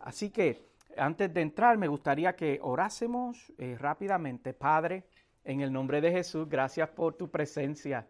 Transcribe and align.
Así 0.00 0.30
que 0.30 0.70
antes 0.96 1.32
de 1.32 1.40
entrar, 1.40 1.78
me 1.78 1.88
gustaría 1.88 2.34
que 2.34 2.58
orásemos 2.62 3.52
eh, 3.58 3.76
rápidamente. 3.78 4.52
Padre, 4.52 5.04
en 5.44 5.60
el 5.60 5.72
nombre 5.72 6.00
de 6.00 6.10
Jesús, 6.10 6.48
gracias 6.48 6.88
por 6.90 7.14
tu 7.14 7.30
presencia. 7.30 8.06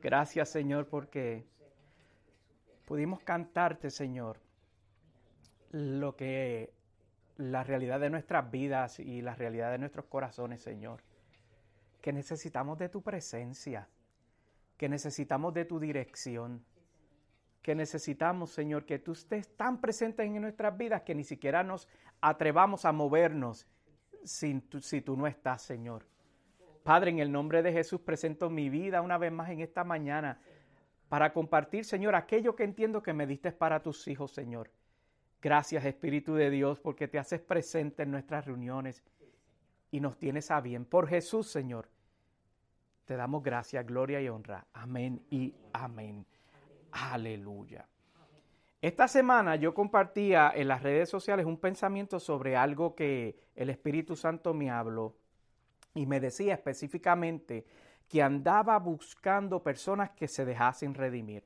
Gracias, 0.00 0.50
Señor, 0.50 0.88
porque 0.88 1.46
pudimos 2.84 3.20
cantarte, 3.20 3.90
Señor, 3.90 4.38
lo 5.70 6.14
que 6.16 6.72
la 7.36 7.62
realidad 7.62 8.00
de 8.00 8.10
nuestras 8.10 8.50
vidas 8.50 8.98
y 8.98 9.22
la 9.22 9.34
realidad 9.34 9.70
de 9.70 9.78
nuestros 9.78 10.06
corazones, 10.06 10.60
Señor. 10.60 11.02
Que 12.00 12.12
necesitamos 12.12 12.78
de 12.78 12.88
tu 12.88 13.02
presencia, 13.02 13.88
que 14.76 14.88
necesitamos 14.88 15.54
de 15.54 15.64
tu 15.64 15.80
dirección, 15.80 16.64
que 17.62 17.74
necesitamos, 17.74 18.50
Señor, 18.50 18.84
que 18.84 18.98
tú 18.98 19.12
estés 19.12 19.48
tan 19.56 19.80
presente 19.80 20.22
en 20.22 20.40
nuestras 20.40 20.76
vidas 20.76 21.02
que 21.02 21.14
ni 21.14 21.24
siquiera 21.24 21.62
nos 21.62 21.88
atrevamos 22.20 22.84
a 22.84 22.92
movernos 22.92 23.66
sin 24.24 24.62
si 24.80 25.00
tú 25.00 25.16
no 25.16 25.26
estás, 25.26 25.62
Señor. 25.62 26.06
Padre, 26.82 27.10
en 27.10 27.18
el 27.18 27.30
nombre 27.30 27.62
de 27.62 27.72
Jesús 27.72 28.00
presento 28.00 28.48
mi 28.48 28.70
vida 28.70 29.02
una 29.02 29.18
vez 29.18 29.32
más 29.32 29.50
en 29.50 29.60
esta 29.60 29.84
mañana 29.84 30.40
para 31.08 31.32
compartir, 31.32 31.84
Señor, 31.84 32.14
aquello 32.14 32.54
que 32.54 32.64
entiendo 32.64 33.02
que 33.02 33.12
me 33.12 33.26
diste 33.26 33.52
para 33.52 33.82
tus 33.82 34.06
hijos, 34.08 34.32
Señor. 34.32 34.70
Gracias, 35.40 35.84
Espíritu 35.84 36.34
de 36.34 36.50
Dios, 36.50 36.80
porque 36.80 37.08
te 37.08 37.18
haces 37.18 37.40
presente 37.40 38.02
en 38.02 38.10
nuestras 38.10 38.44
reuniones 38.46 39.02
y 39.90 40.00
nos 40.00 40.18
tienes 40.18 40.50
a 40.50 40.60
bien. 40.60 40.84
Por 40.84 41.08
Jesús, 41.08 41.48
Señor, 41.48 41.88
te 43.04 43.16
damos 43.16 43.42
gracias, 43.42 43.86
gloria 43.86 44.20
y 44.20 44.28
honra. 44.28 44.66
Amén 44.72 45.22
y 45.30 45.54
amén. 45.72 46.26
Aleluya. 47.00 47.86
Esta 48.80 49.08
semana 49.08 49.56
yo 49.56 49.74
compartía 49.74 50.52
en 50.54 50.68
las 50.68 50.82
redes 50.82 51.08
sociales 51.08 51.46
un 51.46 51.58
pensamiento 51.58 52.20
sobre 52.20 52.56
algo 52.56 52.94
que 52.94 53.36
el 53.56 53.70
Espíritu 53.70 54.14
Santo 54.14 54.54
me 54.54 54.70
habló 54.70 55.14
y 55.94 56.06
me 56.06 56.20
decía 56.20 56.54
específicamente 56.54 57.66
que 58.08 58.22
andaba 58.22 58.78
buscando 58.78 59.62
personas 59.62 60.10
que 60.10 60.28
se 60.28 60.44
dejasen 60.44 60.94
redimir. 60.94 61.44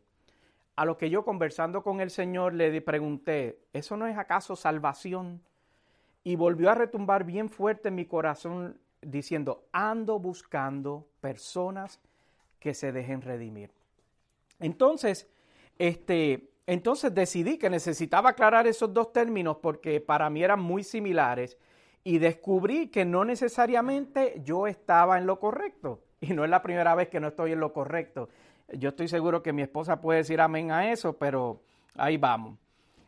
A 0.77 0.85
lo 0.85 0.97
que 0.97 1.11
yo 1.11 1.25
conversando 1.25 1.83
con 1.83 2.01
el 2.01 2.11
Señor 2.11 2.55
le 2.55 2.81
pregunté, 2.81 3.61
¿eso 3.73 3.97
no 3.97 4.07
es 4.07 4.17
acaso 4.17 4.57
salvación? 4.57 5.43
Y 6.25 6.37
volvió 6.37 6.71
a 6.71 6.75
retumbar 6.75 7.25
bien 7.25 7.49
fuerte 7.49 7.89
en 7.89 7.95
mi 7.95 8.07
corazón 8.07 8.79
diciendo, 9.01 9.67
ando 9.73 10.19
buscando 10.19 11.09
personas 11.21 11.99
que 12.61 12.75
se 12.75 12.93
dejen 12.93 13.23
redimir. 13.23 13.71
Entonces, 14.61 15.32
este, 15.83 16.53
entonces 16.65 17.13
decidí 17.13 17.59
que 17.59 17.69
necesitaba 17.69 18.31
aclarar 18.31 18.69
esos 18.69 18.95
dos 18.95 19.13
términos 19.13 19.57
porque 19.61 20.01
para 20.01 20.31
mí 20.31 20.45
eran 20.45 20.61
muy 20.61 20.85
similares 20.85 21.59
y 22.05 22.19
descubrí 22.19 22.87
que 22.87 23.05
no 23.05 23.25
necesariamente 23.25 24.41
yo 24.45 24.69
estaba 24.69 25.19
en 25.19 25.27
lo 25.27 25.41
correcto. 25.41 26.05
Y 26.21 26.35
no 26.35 26.45
es 26.45 26.51
la 26.51 26.63
primera 26.63 26.95
vez 26.95 27.09
que 27.09 27.19
no 27.19 27.27
estoy 27.27 27.51
en 27.51 27.59
lo 27.59 27.73
correcto. 27.73 28.29
Yo 28.69 28.91
estoy 28.91 29.09
seguro 29.09 29.43
que 29.43 29.53
mi 29.53 29.63
esposa 29.63 30.01
puede 30.01 30.19
decir 30.19 30.41
amén 30.41 30.71
a 30.71 30.93
eso, 30.93 31.15
pero 31.15 31.63
ahí 31.97 32.17
vamos. 32.17 32.61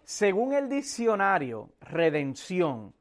Según 0.02 0.52
el 0.52 0.68
diccionario, 0.68 1.70
redención, 1.80 2.92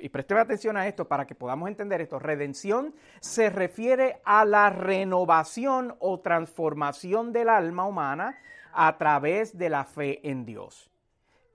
y 0.00 0.08
presteme 0.08 0.40
atención 0.40 0.78
a 0.78 0.88
esto 0.88 1.06
para 1.06 1.26
que 1.26 1.34
podamos 1.34 1.68
entender 1.68 2.00
esto, 2.00 2.18
redención 2.18 2.94
se 3.20 3.50
refiere 3.50 4.22
a 4.24 4.46
la 4.46 4.70
renovación 4.70 5.94
o 5.98 6.20
transformación 6.20 7.30
del 7.34 7.50
alma 7.50 7.84
humana 7.84 8.38
a 8.72 8.96
través 8.98 9.56
de 9.56 9.70
la 9.70 9.84
fe 9.84 10.20
en 10.28 10.44
Dios. 10.44 10.90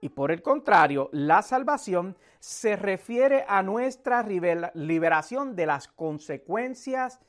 Y 0.01 0.09
por 0.09 0.31
el 0.31 0.41
contrario, 0.41 1.09
la 1.11 1.41
salvación 1.41 2.15
se 2.39 2.75
refiere 2.75 3.45
a 3.47 3.63
nuestra 3.63 4.23
liberación 4.23 5.55
de 5.55 5.65
las 5.65 5.87
consecuencias 5.87 7.19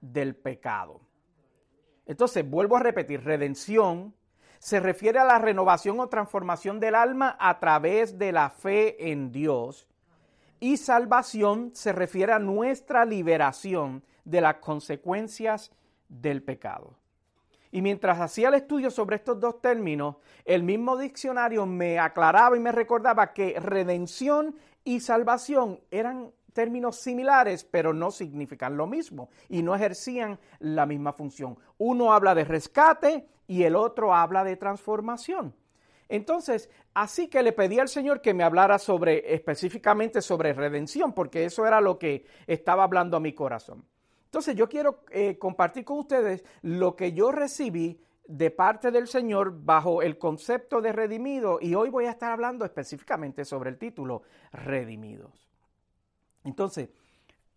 del 0.00 0.34
pecado. 0.34 1.00
Entonces, 2.06 2.48
vuelvo 2.48 2.76
a 2.76 2.80
repetir, 2.80 3.22
redención 3.22 4.14
se 4.58 4.80
refiere 4.80 5.18
a 5.18 5.24
la 5.24 5.38
renovación 5.38 6.00
o 6.00 6.08
transformación 6.08 6.80
del 6.80 6.94
alma 6.94 7.36
a 7.38 7.60
través 7.60 8.18
de 8.18 8.32
la 8.32 8.48
fe 8.48 9.12
en 9.12 9.30
Dios. 9.30 9.86
Y 10.58 10.78
salvación 10.78 11.72
se 11.74 11.92
refiere 11.92 12.32
a 12.32 12.38
nuestra 12.38 13.04
liberación 13.04 14.02
de 14.24 14.40
las 14.40 14.56
consecuencias 14.56 15.70
del 16.08 16.42
pecado. 16.42 16.96
Y 17.74 17.82
mientras 17.82 18.20
hacía 18.20 18.50
el 18.50 18.54
estudio 18.54 18.88
sobre 18.88 19.16
estos 19.16 19.40
dos 19.40 19.60
términos, 19.60 20.14
el 20.44 20.62
mismo 20.62 20.96
diccionario 20.96 21.66
me 21.66 21.98
aclaraba 21.98 22.56
y 22.56 22.60
me 22.60 22.70
recordaba 22.70 23.32
que 23.32 23.58
redención 23.58 24.54
y 24.84 25.00
salvación 25.00 25.80
eran 25.90 26.30
términos 26.52 26.94
similares, 26.94 27.64
pero 27.64 27.92
no 27.92 28.12
significan 28.12 28.76
lo 28.76 28.86
mismo 28.86 29.28
y 29.48 29.64
no 29.64 29.74
ejercían 29.74 30.38
la 30.60 30.86
misma 30.86 31.14
función. 31.14 31.58
Uno 31.76 32.12
habla 32.12 32.36
de 32.36 32.44
rescate 32.44 33.26
y 33.48 33.64
el 33.64 33.74
otro 33.74 34.14
habla 34.14 34.44
de 34.44 34.56
transformación. 34.56 35.52
Entonces, 36.08 36.70
así 36.94 37.26
que 37.26 37.42
le 37.42 37.50
pedí 37.50 37.80
al 37.80 37.88
Señor 37.88 38.20
que 38.20 38.34
me 38.34 38.44
hablara 38.44 38.78
sobre 38.78 39.34
específicamente 39.34 40.22
sobre 40.22 40.52
redención, 40.52 41.12
porque 41.12 41.44
eso 41.44 41.66
era 41.66 41.80
lo 41.80 41.98
que 41.98 42.24
estaba 42.46 42.84
hablando 42.84 43.16
a 43.16 43.20
mi 43.20 43.32
corazón. 43.32 43.84
Entonces 44.34 44.56
yo 44.56 44.68
quiero 44.68 45.04
eh, 45.12 45.38
compartir 45.38 45.84
con 45.84 46.00
ustedes 46.00 46.42
lo 46.62 46.96
que 46.96 47.12
yo 47.12 47.30
recibí 47.30 48.00
de 48.26 48.50
parte 48.50 48.90
del 48.90 49.06
Señor 49.06 49.62
bajo 49.62 50.02
el 50.02 50.18
concepto 50.18 50.80
de 50.80 50.90
redimido 50.90 51.58
y 51.60 51.76
hoy 51.76 51.88
voy 51.88 52.06
a 52.06 52.10
estar 52.10 52.32
hablando 52.32 52.64
específicamente 52.64 53.44
sobre 53.44 53.70
el 53.70 53.78
título 53.78 54.22
redimidos. 54.50 55.48
Entonces, 56.42 56.88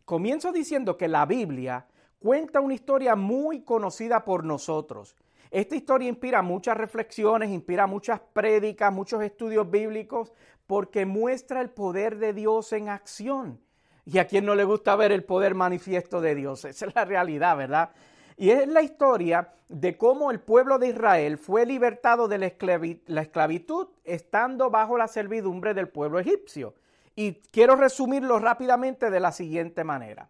comienzo 0.05 0.51
diciendo 0.51 0.97
que 0.97 1.07
la 1.07 1.25
Biblia 1.25 1.87
cuenta 2.19 2.59
una 2.59 2.75
historia 2.75 3.15
muy 3.15 3.63
conocida 3.63 4.23
por 4.23 4.43
nosotros. 4.43 5.15
Esta 5.49 5.75
historia 5.75 6.09
inspira 6.09 6.43
muchas 6.43 6.77
reflexiones, 6.77 7.49
inspira 7.49 7.87
muchas 7.87 8.19
prédicas, 8.19 8.93
muchos 8.93 9.23
estudios 9.23 9.67
bíblicos, 9.71 10.31
porque 10.67 11.07
muestra 11.07 11.59
el 11.59 11.71
poder 11.71 12.19
de 12.19 12.33
Dios 12.33 12.71
en 12.71 12.89
acción. 12.89 13.66
Y 14.09 14.19
a 14.19 14.25
quien 14.25 14.45
no 14.45 14.55
le 14.55 14.63
gusta 14.63 14.95
ver 14.95 15.11
el 15.11 15.25
poder 15.25 15.53
manifiesto 15.53 16.21
de 16.21 16.33
Dios. 16.33 16.63
Esa 16.63 16.85
es 16.85 16.95
la 16.95 17.03
realidad, 17.03 17.57
¿verdad? 17.57 17.89
Y 18.37 18.51
es 18.51 18.65
la 18.65 18.81
historia 18.81 19.53
de 19.67 19.97
cómo 19.97 20.31
el 20.31 20.39
pueblo 20.39 20.79
de 20.79 20.87
Israel 20.87 21.37
fue 21.37 21.65
libertado 21.65 22.29
de 22.29 22.37
la 22.37 23.21
esclavitud 23.21 23.87
estando 24.05 24.69
bajo 24.69 24.97
la 24.97 25.09
servidumbre 25.09 25.73
del 25.73 25.89
pueblo 25.89 26.19
egipcio. 26.19 26.73
Y 27.15 27.33
quiero 27.51 27.75
resumirlo 27.75 28.39
rápidamente 28.39 29.09
de 29.09 29.19
la 29.19 29.33
siguiente 29.33 29.83
manera. 29.83 30.29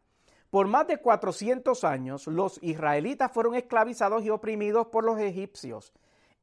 Por 0.50 0.66
más 0.66 0.88
de 0.88 0.98
400 0.98 1.84
años 1.84 2.26
los 2.26 2.58
israelitas 2.64 3.32
fueron 3.32 3.54
esclavizados 3.54 4.24
y 4.26 4.32
oprimidos 4.32 4.88
por 4.88 5.04
los 5.04 5.20
egipcios. 5.20 5.94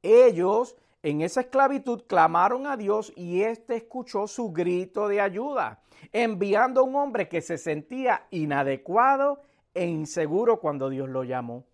Ellos 0.02 0.76
en 1.04 1.20
esa 1.20 1.42
esclavitud 1.42 2.04
clamaron 2.06 2.66
a 2.66 2.78
Dios 2.78 3.12
y 3.14 3.42
éste 3.42 3.76
escuchó 3.76 4.26
su 4.26 4.52
grito 4.52 5.06
de 5.06 5.20
ayuda, 5.20 5.82
enviando 6.12 6.80
a 6.80 6.84
un 6.84 6.96
hombre 6.96 7.28
que 7.28 7.42
se 7.42 7.58
sentía 7.58 8.26
inadecuado 8.30 9.42
e 9.74 9.84
inseguro 9.84 10.60
cuando 10.60 10.88
Dios 10.88 11.10
lo 11.10 11.22
llamó. 11.22 11.66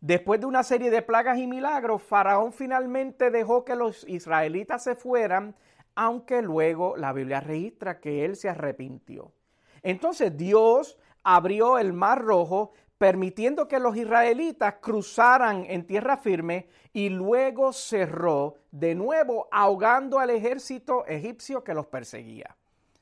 Después 0.00 0.40
de 0.40 0.46
una 0.46 0.62
serie 0.62 0.90
de 0.90 1.02
plagas 1.02 1.36
y 1.36 1.46
milagros, 1.46 2.02
Faraón 2.02 2.54
finalmente 2.54 3.30
dejó 3.30 3.62
que 3.62 3.76
los 3.76 4.08
israelitas 4.08 4.82
se 4.82 4.94
fueran, 4.94 5.54
aunque 5.94 6.40
luego 6.40 6.96
la 6.96 7.12
Biblia 7.12 7.40
registra 7.40 8.00
que 8.00 8.24
él 8.24 8.36
se 8.36 8.48
arrepintió. 8.48 9.34
Entonces 9.82 10.34
Dios 10.34 10.98
abrió 11.22 11.76
el 11.76 11.92
mar 11.92 12.22
rojo 12.22 12.72
permitiendo 13.02 13.66
que 13.66 13.80
los 13.80 13.96
israelitas 13.96 14.76
cruzaran 14.80 15.66
en 15.68 15.84
tierra 15.88 16.16
firme 16.16 16.68
y 16.92 17.08
luego 17.08 17.72
cerró 17.72 18.58
de 18.70 18.94
nuevo 18.94 19.48
ahogando 19.50 20.20
al 20.20 20.30
ejército 20.30 21.04
egipcio 21.06 21.64
que 21.64 21.74
los 21.74 21.88
perseguía. 21.88 22.56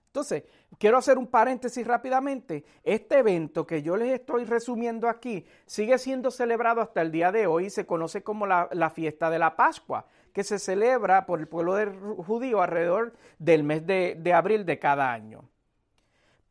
Entonces, 0.06 0.44
quiero 0.78 0.96
hacer 0.96 1.18
un 1.18 1.26
paréntesis 1.26 1.86
rápidamente. 1.86 2.64
Este 2.82 3.18
evento 3.18 3.66
que 3.66 3.82
yo 3.82 3.94
les 3.94 4.14
estoy 4.14 4.46
resumiendo 4.46 5.06
aquí 5.06 5.44
sigue 5.66 5.98
siendo 5.98 6.30
celebrado 6.30 6.80
hasta 6.80 7.02
el 7.02 7.12
día 7.12 7.30
de 7.30 7.46
hoy 7.46 7.66
y 7.66 7.70
se 7.70 7.84
conoce 7.84 8.22
como 8.22 8.46
la, 8.46 8.92
fiesta 8.94 9.28
de 9.28 9.38
la 9.38 9.54
Pascua, 9.54 10.06
que 10.32 10.44
se 10.44 10.58
celebra 10.58 11.26
por 11.26 11.40
el 11.40 11.46
pueblo 11.46 11.76
judío 12.24 12.62
alrededor 12.62 13.12
del 13.38 13.64
mes 13.64 13.86
de, 13.86 14.16
de 14.18 14.32
abril 14.32 14.64
de 14.64 14.78
cada 14.78 15.12
año. 15.12 15.49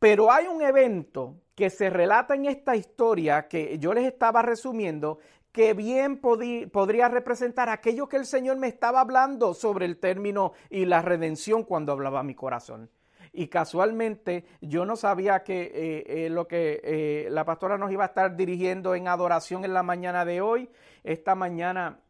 Pero 0.00 0.32
hay 0.32 0.46
un 0.46 0.62
evento 0.62 1.36
que 1.54 1.68
se 1.68 1.90
relata 1.90 2.34
en 2.34 2.46
esta 2.46 2.74
historia 2.74 3.46
que 3.48 3.78
yo 3.78 3.92
les 3.92 4.06
estaba 4.06 4.40
resumiendo 4.40 5.18
que 5.52 5.74
bien 5.74 6.20
podría 6.20 7.08
representar 7.08 7.68
aquello 7.68 8.08
que 8.08 8.16
el 8.16 8.24
Señor 8.24 8.56
me 8.56 8.68
estaba 8.68 9.00
hablando 9.00 9.52
sobre 9.52 9.84
el 9.84 9.98
término 9.98 10.52
y 10.70 10.86
la 10.86 11.02
redención 11.02 11.64
cuando 11.64 11.92
hablaba 11.92 12.22
mi 12.22 12.34
corazón. 12.34 12.88
Y 13.32 13.48
casualmente 13.48 14.46
yo 14.62 14.86
no 14.86 14.96
sabía 14.96 15.42
que 15.42 15.62
eh, 15.62 16.24
eh, 16.24 16.30
lo 16.30 16.48
que 16.48 16.80
eh, 16.82 17.28
la 17.30 17.44
pastora 17.44 17.76
nos 17.76 17.92
iba 17.92 18.04
a 18.04 18.08
estar 18.08 18.36
dirigiendo 18.36 18.94
en 18.94 19.06
adoración 19.06 19.66
en 19.66 19.74
la 19.74 19.82
mañana 19.82 20.24
de 20.24 20.40
hoy. 20.40 20.70
Esta 21.04 21.34
mañana, 21.34 22.00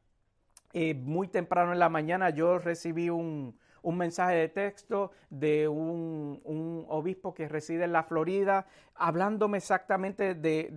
muy 0.72 1.26
temprano 1.26 1.72
en 1.72 1.81
la 1.81 1.88
mañana, 1.88 2.31
yo 2.31 2.58
recibí 2.58 3.10
un, 3.10 3.58
un 3.82 3.97
mensaje 3.97 4.37
de 4.37 4.49
texto 4.49 5.12
de 5.31 5.69
un, 5.69 6.41
obispo 6.88 7.35
que 7.35 7.49
reside 7.49 7.85
en 7.85 7.93
la 7.93 8.03
Florida, 8.03 8.67
hablándome 8.94 9.59
exactamente 9.59 10.35
de, 10.35 10.71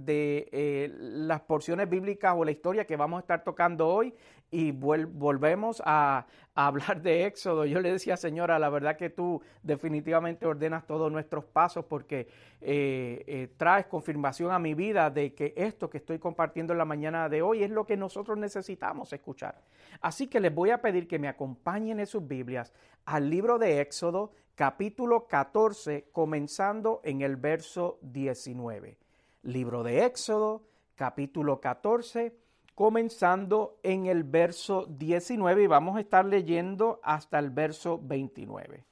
eh, 0.51 0.91
las 0.93 1.41
porciones 1.41 1.89
bíblicas 1.89 2.35
o 2.37 2.45
la 2.45 2.51
historia 2.51 2.85
que 2.85 2.95
vamos 2.95 3.17
a 3.17 3.21
estar 3.21 3.43
tocando 3.43 3.87
hoy 3.87 4.13
y 4.53 4.71
volvemos 4.71 5.81
a, 5.83 6.27
hablar 6.55 7.01
de 7.01 7.25
Éxodo. 7.25 7.65
Yo 7.65 7.81
le 7.81 7.91
decía, 7.91 8.15
Señora, 8.15 8.59
la 8.59 8.69
verdad 8.69 8.95
que 8.95 9.09
tú 9.09 9.41
definitivamente 9.63 10.45
ordenas 10.45 10.85
todos 10.85 11.11
nuestros 11.11 11.45
pasos 11.45 11.85
porque 11.85 12.27
eh, 12.61 13.23
eh, 13.25 13.47
traes 13.57 13.87
confirmación 13.87 14.51
a 14.51 14.59
mi 14.59 14.75
vida 14.75 15.09
de 15.09 15.33
que 15.33 15.55
esto 15.57 15.89
que 15.89 15.97
estoy 15.97 16.19
compartiendo 16.19 16.71
en 16.71 16.77
la 16.77 16.85
mañana 16.85 17.27
de 17.27 17.41
hoy 17.41 17.63
es 17.63 17.71
lo 17.71 17.87
que 17.87 17.97
nosotros 17.97 18.37
necesitamos 18.37 19.11
escuchar. 19.13 19.59
Así 19.99 20.27
que 20.27 20.39
les 20.39 20.53
voy 20.53 20.69
a 20.69 20.79
pedir 20.79 21.07
que 21.07 21.17
me 21.17 21.27
acompañen 21.27 21.99
en 21.99 22.05
sus 22.05 22.27
Biblias 22.27 22.71
al 23.05 23.31
libro 23.31 23.57
de 23.57 23.81
Éxodo, 23.81 24.31
capítulo 24.53 25.25
14, 25.25 26.09
comenzando 26.11 27.01
en 27.03 27.21
el 27.21 27.35
verso 27.35 27.97
19. 28.03 28.99
Libro 29.41 29.81
de 29.81 30.05
Éxodo, 30.05 30.67
capítulo 30.93 31.59
14 31.59 32.42
comenzando 32.75 33.79
en 33.83 34.07
el 34.07 34.23
verso 34.23 34.85
19 34.89 35.63
y 35.63 35.67
vamos 35.67 35.97
a 35.97 35.99
estar 35.99 36.25
leyendo 36.25 36.99
hasta 37.03 37.39
el 37.39 37.49
verso 37.49 37.99
29. 38.01 38.83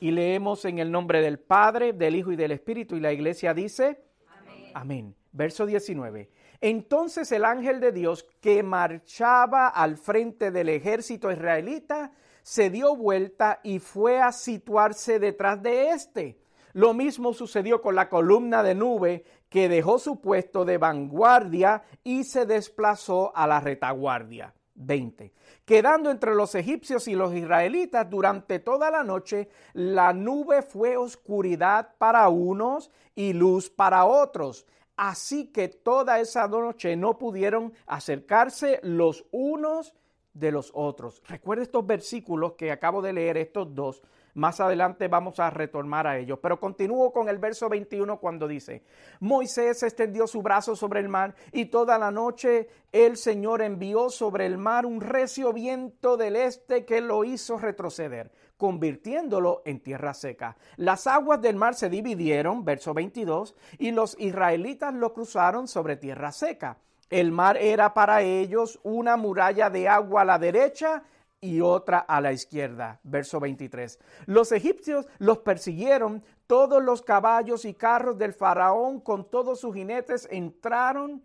Y 0.00 0.10
leemos 0.10 0.64
en 0.64 0.78
el 0.78 0.90
nombre 0.90 1.22
del 1.22 1.38
Padre, 1.38 1.92
del 1.92 2.16
Hijo 2.16 2.32
y 2.32 2.36
del 2.36 2.52
Espíritu 2.52 2.96
y 2.96 3.00
la 3.00 3.12
iglesia 3.12 3.54
dice, 3.54 4.02
Amén. 4.28 4.70
Amén. 4.74 5.14
Verso 5.32 5.66
19. 5.66 6.28
Entonces 6.60 7.30
el 7.32 7.44
ángel 7.44 7.80
de 7.80 7.92
Dios 7.92 8.26
que 8.40 8.62
marchaba 8.62 9.68
al 9.68 9.96
frente 9.96 10.50
del 10.50 10.68
ejército 10.68 11.30
israelita 11.30 12.12
se 12.42 12.68
dio 12.68 12.94
vuelta 12.94 13.60
y 13.62 13.78
fue 13.78 14.20
a 14.20 14.30
situarse 14.32 15.18
detrás 15.18 15.62
de 15.62 15.90
éste. 15.90 16.38
Lo 16.74 16.92
mismo 16.92 17.32
sucedió 17.32 17.80
con 17.80 17.94
la 17.94 18.08
columna 18.08 18.62
de 18.62 18.74
nube 18.74 19.24
que 19.48 19.68
dejó 19.68 19.98
su 19.98 20.20
puesto 20.20 20.64
de 20.64 20.76
vanguardia 20.76 21.84
y 22.02 22.24
se 22.24 22.46
desplazó 22.46 23.34
a 23.34 23.46
la 23.46 23.60
retaguardia. 23.60 24.52
20. 24.74 25.32
Quedando 25.64 26.10
entre 26.10 26.34
los 26.34 26.56
egipcios 26.56 27.06
y 27.06 27.14
los 27.14 27.32
israelitas 27.32 28.10
durante 28.10 28.58
toda 28.58 28.90
la 28.90 29.04
noche, 29.04 29.48
la 29.72 30.12
nube 30.12 30.62
fue 30.62 30.96
oscuridad 30.96 31.94
para 31.96 32.28
unos 32.28 32.90
y 33.14 33.32
luz 33.32 33.70
para 33.70 34.04
otros. 34.04 34.66
Así 34.96 35.46
que 35.52 35.68
toda 35.68 36.18
esa 36.18 36.48
noche 36.48 36.96
no 36.96 37.18
pudieron 37.18 37.72
acercarse 37.86 38.80
los 38.82 39.24
unos 39.30 39.94
de 40.32 40.50
los 40.50 40.72
otros. 40.74 41.22
Recuerda 41.28 41.62
estos 41.62 41.86
versículos 41.86 42.54
que 42.54 42.72
acabo 42.72 43.00
de 43.00 43.12
leer, 43.12 43.36
estos 43.36 43.72
dos, 43.74 44.02
más 44.34 44.60
adelante 44.60 45.08
vamos 45.08 45.40
a 45.40 45.50
retornar 45.50 46.06
a 46.06 46.18
ellos. 46.18 46.38
Pero 46.42 46.60
continúo 46.60 47.12
con 47.12 47.28
el 47.28 47.38
verso 47.38 47.68
21 47.68 48.18
cuando 48.18 48.46
dice, 48.46 48.82
Moisés 49.20 49.82
extendió 49.82 50.26
su 50.26 50.42
brazo 50.42 50.76
sobre 50.76 51.00
el 51.00 51.08
mar 51.08 51.34
y 51.52 51.66
toda 51.66 51.98
la 51.98 52.10
noche 52.10 52.68
el 52.92 53.16
Señor 53.16 53.62
envió 53.62 54.10
sobre 54.10 54.46
el 54.46 54.58
mar 54.58 54.86
un 54.86 55.00
recio 55.00 55.52
viento 55.52 56.16
del 56.16 56.36
este 56.36 56.84
que 56.84 57.00
lo 57.00 57.24
hizo 57.24 57.58
retroceder 57.58 58.30
convirtiéndolo 58.56 59.62
en 59.64 59.80
tierra 59.80 60.14
seca. 60.14 60.56
Las 60.76 61.06
aguas 61.06 61.40
del 61.40 61.56
mar 61.56 61.74
se 61.74 61.90
dividieron, 61.90 62.64
verso 62.64 62.94
22, 62.94 63.54
y 63.78 63.90
los 63.90 64.16
israelitas 64.18 64.94
lo 64.94 65.12
cruzaron 65.12 65.66
sobre 65.68 65.96
tierra 65.96 66.32
seca. 66.32 66.78
El 67.10 67.32
mar 67.32 67.56
era 67.56 67.94
para 67.94 68.22
ellos 68.22 68.80
una 68.82 69.16
muralla 69.16 69.70
de 69.70 69.88
agua 69.88 70.22
a 70.22 70.24
la 70.24 70.38
derecha 70.38 71.02
y 71.44 71.60
otra 71.60 71.98
a 71.98 72.20
la 72.20 72.32
izquierda. 72.32 73.00
Verso 73.02 73.38
23. 73.38 73.98
Los 74.26 74.50
egipcios 74.50 75.06
los 75.18 75.38
persiguieron, 75.38 76.24
todos 76.46 76.82
los 76.82 77.02
caballos 77.02 77.66
y 77.66 77.74
carros 77.74 78.16
del 78.16 78.32
faraón 78.32 79.00
con 79.00 79.30
todos 79.30 79.60
sus 79.60 79.74
jinetes 79.74 80.26
entraron 80.30 81.22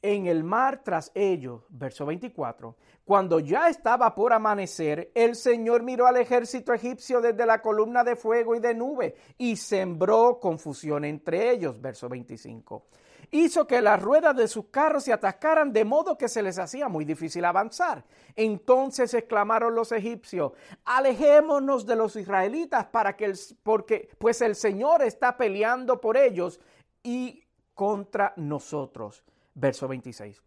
en 0.00 0.26
el 0.26 0.44
mar 0.44 0.80
tras 0.82 1.12
ellos. 1.14 1.62
Verso 1.68 2.06
24. 2.06 2.74
Cuando 3.04 3.38
ya 3.38 3.68
estaba 3.68 4.14
por 4.14 4.32
amanecer, 4.32 5.12
el 5.14 5.36
Señor 5.36 5.82
miró 5.82 6.06
al 6.06 6.16
ejército 6.16 6.72
egipcio 6.72 7.20
desde 7.20 7.44
la 7.44 7.60
columna 7.60 8.02
de 8.02 8.16
fuego 8.16 8.54
y 8.54 8.60
de 8.60 8.74
nube 8.74 9.14
y 9.36 9.56
sembró 9.56 10.40
confusión 10.40 11.04
entre 11.04 11.50
ellos. 11.50 11.78
Verso 11.80 12.08
25 12.08 12.86
hizo 13.34 13.66
que 13.66 13.80
las 13.80 14.00
ruedas 14.00 14.36
de 14.36 14.46
sus 14.46 14.66
carros 14.66 15.04
se 15.04 15.12
atascaran 15.12 15.72
de 15.72 15.84
modo 15.84 16.16
que 16.16 16.28
se 16.28 16.40
les 16.40 16.56
hacía 16.56 16.88
muy 16.88 17.04
difícil 17.04 17.44
avanzar. 17.44 18.04
Entonces 18.36 19.12
exclamaron 19.12 19.74
los 19.74 19.90
egipcios, 19.90 20.52
alejémonos 20.84 21.84
de 21.84 21.96
los 21.96 22.14
israelitas 22.14 22.86
para 22.86 23.16
que 23.16 23.32
porque 23.64 24.08
pues 24.18 24.40
el 24.40 24.54
Señor 24.54 25.02
está 25.02 25.36
peleando 25.36 26.00
por 26.00 26.16
ellos 26.16 26.60
y 27.02 27.42
contra 27.74 28.32
nosotros. 28.36 29.24
Verso 29.54 29.88
26. 29.88 30.40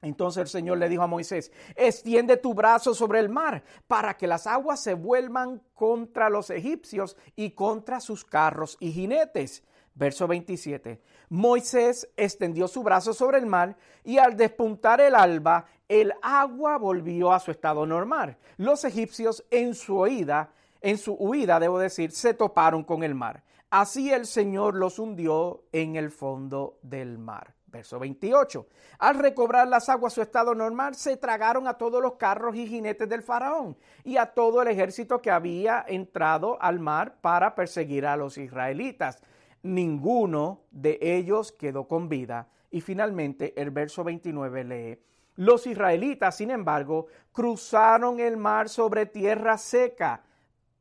Entonces 0.00 0.42
el 0.42 0.48
Señor 0.48 0.78
le 0.78 0.88
dijo 0.88 1.02
a 1.02 1.08
Moisés, 1.08 1.50
extiende 1.74 2.36
tu 2.36 2.54
brazo 2.54 2.94
sobre 2.94 3.18
el 3.18 3.30
mar 3.30 3.64
para 3.88 4.16
que 4.16 4.28
las 4.28 4.46
aguas 4.46 4.80
se 4.80 4.94
vuelvan 4.94 5.60
contra 5.74 6.30
los 6.30 6.50
egipcios 6.50 7.16
y 7.34 7.50
contra 7.50 7.98
sus 7.98 8.24
carros 8.24 8.76
y 8.78 8.92
jinetes. 8.92 9.64
Verso 9.94 10.26
27. 10.26 11.00
Moisés 11.28 12.08
extendió 12.16 12.66
su 12.66 12.82
brazo 12.82 13.12
sobre 13.12 13.38
el 13.38 13.46
mar 13.46 13.76
y 14.04 14.18
al 14.18 14.36
despuntar 14.36 15.00
el 15.00 15.14
alba, 15.14 15.66
el 15.88 16.12
agua 16.22 16.78
volvió 16.78 17.32
a 17.32 17.40
su 17.40 17.50
estado 17.50 17.84
normal. 17.84 18.36
Los 18.56 18.84
egipcios 18.84 19.44
en 19.50 19.74
su 19.74 20.00
huida, 20.00 20.50
en 20.80 20.96
su 20.96 21.12
huida, 21.14 21.60
debo 21.60 21.78
decir, 21.78 22.10
se 22.12 22.34
toparon 22.34 22.84
con 22.84 23.02
el 23.02 23.14
mar. 23.14 23.42
Así 23.70 24.12
el 24.12 24.26
Señor 24.26 24.74
los 24.74 24.98
hundió 24.98 25.64
en 25.72 25.96
el 25.96 26.10
fondo 26.10 26.78
del 26.82 27.18
mar. 27.18 27.54
Verso 27.66 27.98
28. 27.98 28.66
Al 28.98 29.18
recobrar 29.18 29.66
las 29.66 29.88
aguas 29.88 30.12
su 30.12 30.20
estado 30.20 30.54
normal, 30.54 30.94
se 30.94 31.16
tragaron 31.16 31.66
a 31.66 31.74
todos 31.74 32.02
los 32.02 32.14
carros 32.16 32.54
y 32.54 32.66
jinetes 32.66 33.08
del 33.08 33.22
faraón 33.22 33.76
y 34.04 34.18
a 34.18 34.26
todo 34.26 34.60
el 34.60 34.68
ejército 34.68 35.22
que 35.22 35.30
había 35.30 35.82
entrado 35.88 36.60
al 36.60 36.80
mar 36.80 37.16
para 37.22 37.54
perseguir 37.54 38.04
a 38.04 38.16
los 38.16 38.36
israelitas 38.36 39.22
ninguno 39.62 40.60
de 40.70 40.98
ellos 41.00 41.52
quedó 41.52 41.88
con 41.88 42.08
vida. 42.08 42.48
Y 42.70 42.80
finalmente 42.80 43.60
el 43.60 43.70
verso 43.70 44.02
29 44.04 44.64
lee, 44.64 44.98
los 45.36 45.66
israelitas, 45.66 46.36
sin 46.36 46.50
embargo, 46.50 47.06
cruzaron 47.32 48.20
el 48.20 48.36
mar 48.36 48.68
sobre 48.68 49.06
tierra 49.06 49.56
seca, 49.56 50.22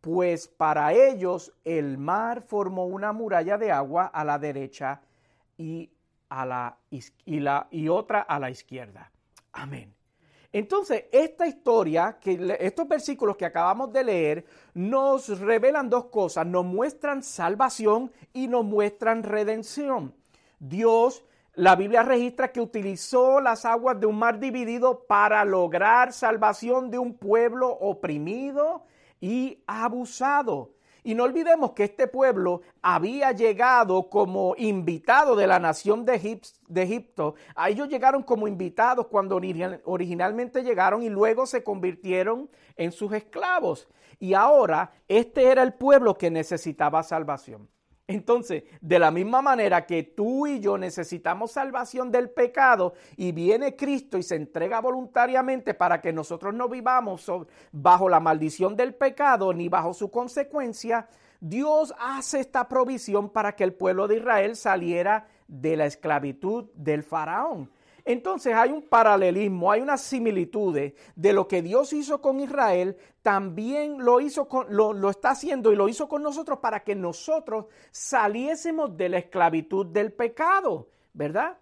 pues 0.01 0.47
para 0.47 0.93
ellos 0.93 1.53
el 1.63 1.97
mar 1.97 2.41
formó 2.41 2.85
una 2.85 3.13
muralla 3.13 3.57
de 3.57 3.71
agua 3.71 4.05
a 4.05 4.25
la 4.25 4.39
derecha 4.39 5.01
y, 5.57 5.89
a 6.29 6.45
la, 6.45 6.77
y, 6.89 7.87
otra 7.87 8.21
a 8.21 8.39
la 8.39 8.49
izquierda. 8.49 9.11
Amén. 9.53 9.93
Entonces, 10.53 11.05
esta 11.13 11.47
historia, 11.47 12.17
que 12.19 12.57
estos 12.59 12.87
versículos 12.87 13.37
que 13.37 13.45
acabamos 13.45 13.93
de 13.93 14.03
leer, 14.03 14.45
nos 14.73 15.39
revelan 15.39 15.89
dos 15.89 16.05
cosas, 16.05 16.45
nos 16.45 16.65
muestran 16.65 17.23
salvación 17.23 18.11
y 18.33 18.47
nos 18.47 18.65
muestran 18.65 19.23
redención. 19.23 20.13
Dios, 20.59 21.23
la 21.55 21.75
Biblia 21.75 22.03
registra 22.03 22.51
que 22.51 22.59
utilizó 22.59 23.39
las 23.39 23.63
aguas 23.63 23.99
de 23.99 24.07
un 24.07 24.19
mar 24.19 24.39
dividido 24.39 25.05
para 25.05 25.45
lograr 25.45 26.11
salvación 26.11 26.91
de 26.91 26.99
un 26.99 27.13
pueblo 27.13 27.69
oprimido 27.69 28.83
y 29.21 29.63
abusado. 29.67 30.71
Y 31.03 31.15
no 31.15 31.23
olvidemos 31.23 31.71
que 31.71 31.85
este 31.85 32.07
pueblo 32.07 32.61
había 32.81 33.31
llegado 33.31 34.09
como 34.09 34.53
invitado 34.57 35.35
de 35.35 35.47
la 35.47 35.59
nación 35.59 36.05
de, 36.05 36.15
Egipto. 36.75 37.35
A 37.55 37.69
ellos 37.69 37.89
llegaron 37.89 38.21
como 38.21 38.47
invitados 38.47 39.07
cuando 39.07 39.39
originalmente 39.85 40.63
llegaron 40.63 41.01
y 41.01 41.09
luego 41.09 41.45
se 41.45 41.63
convirtieron 41.63 42.49
en 42.75 42.91
sus 42.91 43.11
esclavos. 43.13 43.87
Y 44.19 44.35
ahora 44.35 44.91
este 45.07 45.45
era 45.45 45.63
el 45.63 45.73
pueblo 45.73 46.15
que 46.15 46.29
necesitaba 46.29 47.01
salvación. 47.01 47.67
Entonces, 48.11 48.63
de 48.81 48.99
la 48.99 49.11
misma 49.11 49.41
manera 49.41 49.85
que 49.85 50.03
tú 50.03 50.47
y 50.47 50.59
yo 50.59 50.77
necesitamos 50.77 51.51
salvación 51.51 52.11
del 52.11 52.29
pecado 52.29 52.93
y 53.15 53.31
viene 53.31 53.75
Cristo 53.75 54.17
y 54.17 54.23
se 54.23 54.35
entrega 54.35 54.81
voluntariamente 54.81 55.73
para 55.73 56.01
que 56.01 56.11
nosotros 56.11 56.53
no 56.53 56.67
vivamos 56.67 57.31
bajo 57.71 58.09
la 58.09 58.19
maldición 58.19 58.75
del 58.75 58.93
pecado 58.93 59.53
ni 59.53 59.69
bajo 59.69 59.93
su 59.93 60.11
consecuencia, 60.11 61.07
Dios 61.39 61.93
hace 61.99 62.39
esta 62.39 62.67
provisión 62.67 63.29
para 63.29 63.55
que 63.55 63.63
el 63.63 63.73
pueblo 63.73 64.07
de 64.07 64.17
Israel 64.17 64.55
saliera 64.55 65.27
de 65.47 65.75
la 65.75 65.85
esclavitud 65.85 66.65
del 66.75 67.03
faraón. 67.03 67.69
Entonces 68.05 68.53
hay 68.55 68.71
un 68.71 68.81
paralelismo, 68.81 69.71
hay 69.71 69.81
una 69.81 69.97
similitud 69.97 70.77
de 71.15 71.33
lo 71.33 71.47
que 71.47 71.61
Dios 71.61 71.93
hizo 71.93 72.21
con 72.21 72.39
Israel, 72.39 72.97
también 73.21 74.03
lo 74.03 74.19
hizo 74.19 74.47
con, 74.47 74.67
lo, 74.69 74.93
lo 74.93 75.09
está 75.09 75.31
haciendo 75.31 75.71
y 75.71 75.75
lo 75.75 75.87
hizo 75.87 76.07
con 76.07 76.23
nosotros 76.23 76.59
para 76.59 76.83
que 76.83 76.95
nosotros 76.95 77.65
saliésemos 77.91 78.95
de 78.97 79.09
la 79.09 79.17
esclavitud 79.19 79.85
del 79.85 80.11
pecado, 80.13 80.89
¿verdad? 81.13 81.57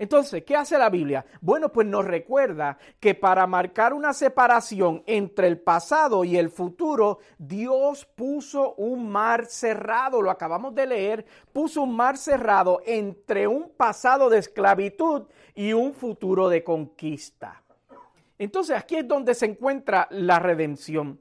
Entonces, 0.00 0.44
¿qué 0.44 0.56
hace 0.56 0.78
la 0.78 0.88
Biblia? 0.88 1.26
Bueno, 1.42 1.70
pues 1.70 1.86
nos 1.86 2.06
recuerda 2.06 2.78
que 2.98 3.14
para 3.14 3.46
marcar 3.46 3.92
una 3.92 4.14
separación 4.14 5.02
entre 5.04 5.46
el 5.46 5.60
pasado 5.60 6.24
y 6.24 6.38
el 6.38 6.48
futuro, 6.48 7.18
Dios 7.36 8.06
puso 8.06 8.72
un 8.76 9.10
mar 9.10 9.44
cerrado, 9.44 10.22
lo 10.22 10.30
acabamos 10.30 10.74
de 10.74 10.86
leer, 10.86 11.26
puso 11.52 11.82
un 11.82 11.94
mar 11.94 12.16
cerrado 12.16 12.80
entre 12.86 13.46
un 13.46 13.72
pasado 13.76 14.30
de 14.30 14.38
esclavitud 14.38 15.24
y 15.54 15.74
un 15.74 15.92
futuro 15.92 16.48
de 16.48 16.64
conquista. 16.64 17.62
Entonces, 18.38 18.78
aquí 18.78 18.96
es 18.96 19.06
donde 19.06 19.34
se 19.34 19.44
encuentra 19.44 20.08
la 20.10 20.38
redención. 20.38 21.20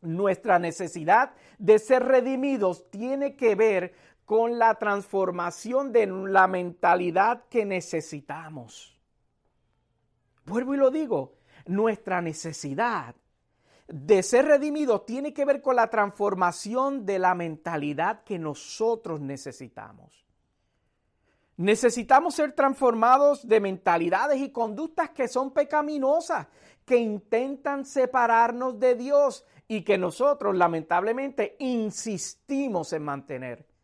Nuestra 0.00 0.58
necesidad 0.58 1.32
de 1.58 1.78
ser 1.78 2.02
redimidos 2.02 2.90
tiene 2.90 3.36
que 3.36 3.54
ver 3.54 3.92
con 4.26 4.58
la 4.58 4.74
transformación 4.74 5.92
de 5.92 6.06
la 6.06 6.48
mentalidad 6.48 7.44
que 7.48 7.64
necesitamos. 7.64 9.00
Vuelvo 10.44 10.74
y 10.74 10.76
lo 10.76 10.90
digo, 10.90 11.36
nuestra 11.66 12.20
necesidad 12.20 13.14
de 13.86 14.22
ser 14.24 14.46
redimidos 14.46 15.06
tiene 15.06 15.32
que 15.32 15.44
ver 15.44 15.62
con 15.62 15.76
la 15.76 15.88
transformación 15.88 17.06
de 17.06 17.20
la 17.20 17.34
mentalidad 17.36 18.24
que 18.24 18.38
nosotros 18.38 19.20
necesitamos. 19.20 20.26
Necesitamos 21.56 22.34
ser 22.34 22.52
transformados 22.52 23.46
de 23.46 23.60
mentalidades 23.60 24.40
y 24.40 24.50
conductas 24.50 25.10
que 25.10 25.28
son 25.28 25.52
pecaminosas, 25.52 26.48
que 26.84 26.96
intentan 26.96 27.84
separarnos 27.84 28.78
de 28.78 28.96
Dios 28.96 29.46
y 29.68 29.82
que 29.82 29.96
nosotros 29.96 30.54
lamentablemente 30.56 31.56
insistimos 31.60 32.92
en 32.92 33.04
mantener. 33.04 33.75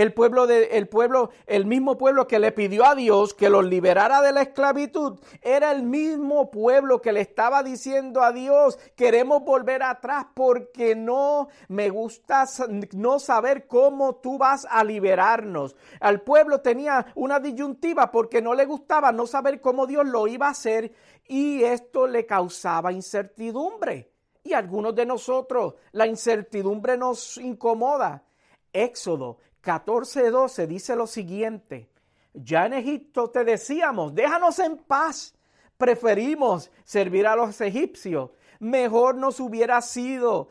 El 0.00 0.14
pueblo, 0.14 0.46
de, 0.46 0.78
el 0.78 0.88
pueblo, 0.88 1.28
el 1.46 1.66
mismo 1.66 1.98
pueblo 1.98 2.26
que 2.26 2.38
le 2.38 2.52
pidió 2.52 2.86
a 2.86 2.94
Dios 2.94 3.34
que 3.34 3.50
los 3.50 3.66
liberara 3.66 4.22
de 4.22 4.32
la 4.32 4.40
esclavitud, 4.40 5.20
era 5.42 5.72
el 5.72 5.82
mismo 5.82 6.50
pueblo 6.50 7.02
que 7.02 7.12
le 7.12 7.20
estaba 7.20 7.62
diciendo 7.62 8.22
a 8.22 8.32
Dios, 8.32 8.78
queremos 8.96 9.44
volver 9.44 9.82
atrás 9.82 10.24
porque 10.32 10.96
no 10.96 11.48
me 11.68 11.90
gusta 11.90 12.46
no 12.92 13.18
saber 13.18 13.66
cómo 13.66 14.14
tú 14.14 14.38
vas 14.38 14.66
a 14.70 14.84
liberarnos. 14.84 15.76
Al 16.00 16.22
pueblo 16.22 16.62
tenía 16.62 17.12
una 17.14 17.38
disyuntiva 17.38 18.10
porque 18.10 18.40
no 18.40 18.54
le 18.54 18.64
gustaba 18.64 19.12
no 19.12 19.26
saber 19.26 19.60
cómo 19.60 19.86
Dios 19.86 20.06
lo 20.06 20.26
iba 20.26 20.46
a 20.46 20.52
hacer 20.52 20.94
y 21.28 21.62
esto 21.62 22.06
le 22.06 22.24
causaba 22.24 22.90
incertidumbre. 22.90 24.14
Y 24.44 24.54
a 24.54 24.58
algunos 24.60 24.94
de 24.94 25.04
nosotros 25.04 25.74
la 25.92 26.06
incertidumbre 26.06 26.96
nos 26.96 27.36
incomoda. 27.36 28.24
Éxodo 28.72 29.38
14:12 29.62 30.66
dice 30.66 30.96
lo 30.96 31.06
siguiente, 31.06 31.90
ya 32.32 32.66
en 32.66 32.74
Egipto 32.74 33.30
te 33.30 33.44
decíamos, 33.44 34.14
déjanos 34.14 34.58
en 34.58 34.78
paz, 34.78 35.34
preferimos 35.76 36.70
servir 36.84 37.26
a 37.26 37.36
los 37.36 37.60
egipcios, 37.60 38.30
mejor 38.58 39.16
nos 39.16 39.40
hubiera 39.40 39.80
sido, 39.82 40.48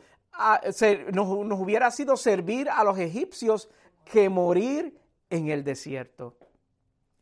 nos, 1.12 1.46
nos 1.46 1.60
hubiera 1.60 1.90
sido 1.90 2.16
servir 2.16 2.68
a 2.68 2.84
los 2.84 2.98
egipcios 2.98 3.70
que 4.04 4.28
morir 4.28 4.98
en 5.28 5.48
el 5.48 5.64
desierto. 5.64 6.36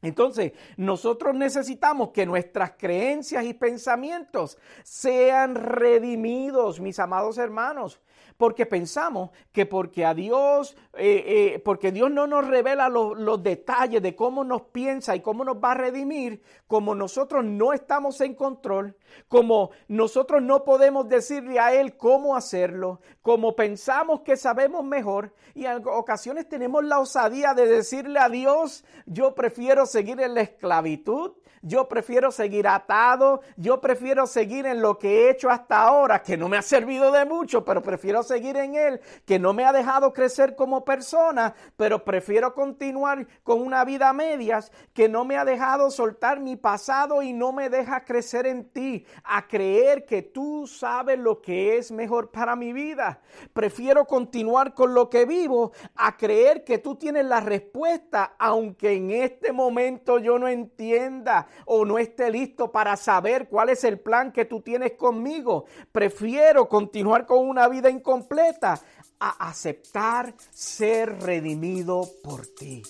Entonces, 0.00 0.52
nosotros 0.76 1.34
necesitamos 1.34 2.10
que 2.10 2.24
nuestras 2.24 2.72
creencias 2.78 3.44
y 3.44 3.52
pensamientos 3.52 4.56
sean 4.84 5.56
redimidos, 5.56 6.80
mis 6.80 6.98
amados 7.00 7.36
hermanos 7.36 8.00
porque 8.36 8.66
pensamos 8.66 9.30
que 9.52 9.66
porque 9.66 10.04
a 10.04 10.14
Dios, 10.14 10.76
eh, 10.94 11.54
eh, 11.54 11.58
porque 11.64 11.92
Dios 11.92 12.10
no 12.10 12.26
nos 12.26 12.46
revela 12.46 12.88
los 12.88 13.42
detalles 13.42 14.00
de 14.02 14.14
cómo 14.14 14.44
nos 14.44 14.62
piensa 14.62 15.16
y 15.16 15.20
cómo 15.20 15.44
nos 15.44 15.56
va 15.56 15.72
a 15.72 15.74
redimir, 15.74 16.42
como 16.66 16.94
nosotros 16.94 17.44
no 17.44 17.72
estamos 17.72 18.20
en 18.20 18.34
control, 18.34 18.96
como 19.28 19.70
nosotros 19.88 20.42
no 20.42 20.64
podemos 20.64 21.08
decirle 21.08 21.58
a 21.58 21.74
Él 21.74 21.96
cómo 21.96 22.36
hacerlo, 22.36 23.00
como 23.22 23.56
pensamos 23.56 24.20
que 24.20 24.36
sabemos 24.36 24.84
mejor 24.84 25.34
y 25.54 25.66
en 25.66 25.82
ocasiones 25.86 26.48
tenemos 26.48 26.84
la 26.84 27.00
osadía 27.00 27.54
de 27.54 27.66
decirle 27.66 28.20
a 28.20 28.28
Dios, 28.28 28.84
yo 29.06 29.34
prefiero 29.34 29.86
seguir 29.86 30.20
en 30.20 30.34
la 30.34 30.42
esclavitud, 30.42 31.32
yo 31.62 31.88
prefiero 31.88 32.30
seguir 32.30 32.68
atado, 32.68 33.40
yo 33.56 33.80
prefiero 33.80 34.26
seguir 34.26 34.66
en 34.66 34.80
lo 34.80 34.98
que 34.98 35.08
he 35.08 35.30
hecho 35.30 35.50
hasta 35.50 35.82
ahora, 35.82 36.22
que 36.22 36.36
no 36.36 36.48
me 36.48 36.56
ha 36.56 36.62
servido 36.62 37.12
de 37.12 37.24
mucho, 37.24 37.64
pero 37.64 37.82
prefiero 37.82 38.22
seguir 38.22 38.56
en 38.56 38.74
él, 38.74 39.00
que 39.24 39.38
no 39.38 39.52
me 39.52 39.64
ha 39.64 39.72
dejado 39.72 40.12
crecer 40.12 40.54
como 40.54 40.84
persona, 40.84 41.54
pero 41.76 42.04
prefiero 42.04 42.54
continuar 42.54 43.26
con 43.42 43.60
una 43.60 43.84
vida 43.84 44.08
a 44.08 44.12
medias, 44.12 44.72
que 44.92 45.08
no 45.08 45.24
me 45.24 45.36
ha 45.36 45.44
dejado 45.44 45.90
soltar 45.90 46.40
mi 46.40 46.56
pasado 46.56 47.22
y 47.22 47.32
no 47.32 47.52
me 47.52 47.70
deja 47.70 48.04
crecer 48.04 48.46
en 48.46 48.70
ti, 48.70 49.06
a 49.24 49.46
creer 49.46 50.04
que 50.06 50.22
tú 50.22 50.66
sabes 50.66 51.18
lo 51.18 51.40
que 51.40 51.78
es 51.78 51.90
mejor 51.90 52.30
para 52.30 52.56
mi 52.56 52.72
vida. 52.72 53.20
Prefiero 53.52 54.06
continuar 54.06 54.74
con 54.74 54.94
lo 54.94 55.10
que 55.10 55.24
vivo, 55.24 55.72
a 55.94 56.16
creer 56.16 56.64
que 56.64 56.78
tú 56.78 56.96
tienes 56.96 57.24
la 57.24 57.40
respuesta, 57.40 58.34
aunque 58.38 58.92
en 58.92 59.10
este 59.10 59.52
momento 59.52 60.18
yo 60.18 60.38
no 60.38 60.48
entienda 60.48 61.47
o 61.66 61.84
no 61.84 61.98
esté 61.98 62.30
listo 62.30 62.72
para 62.72 62.96
saber 62.96 63.48
cuál 63.48 63.68
es 63.68 63.84
el 63.84 63.98
plan 64.00 64.32
que 64.32 64.44
tú 64.44 64.60
tienes 64.60 64.92
conmigo. 64.92 65.66
Prefiero 65.92 66.68
continuar 66.68 67.26
con 67.26 67.48
una 67.48 67.68
vida 67.68 67.90
incompleta 67.90 68.80
a 69.20 69.48
aceptar 69.48 70.34
ser 70.50 71.20
redimido 71.22 72.08
por 72.22 72.46
ti. 72.46 72.82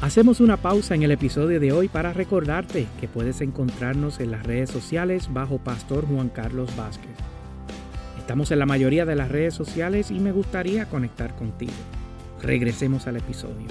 Hacemos 0.00 0.40
una 0.40 0.56
pausa 0.56 0.94
en 0.94 1.02
el 1.02 1.10
episodio 1.10 1.58
de 1.58 1.72
hoy 1.72 1.88
para 1.88 2.12
recordarte 2.12 2.87
que 3.00 3.08
puedes 3.08 3.40
encontrarnos 3.40 4.20
en 4.20 4.30
las 4.30 4.46
redes 4.46 4.70
sociales 4.70 5.32
bajo 5.32 5.58
Pastor 5.58 6.06
Juan 6.06 6.28
Carlos 6.28 6.75
Vázquez. 6.76 7.16
Estamos 8.16 8.52
en 8.52 8.60
la 8.60 8.66
mayoría 8.66 9.04
de 9.04 9.16
las 9.16 9.28
redes 9.28 9.54
sociales 9.54 10.12
y 10.12 10.20
me 10.20 10.30
gustaría 10.30 10.87
conectar 10.87 11.34
contigo. 11.34 11.72
Regresemos 12.42 13.07
al 13.07 13.16
episodio. 13.16 13.66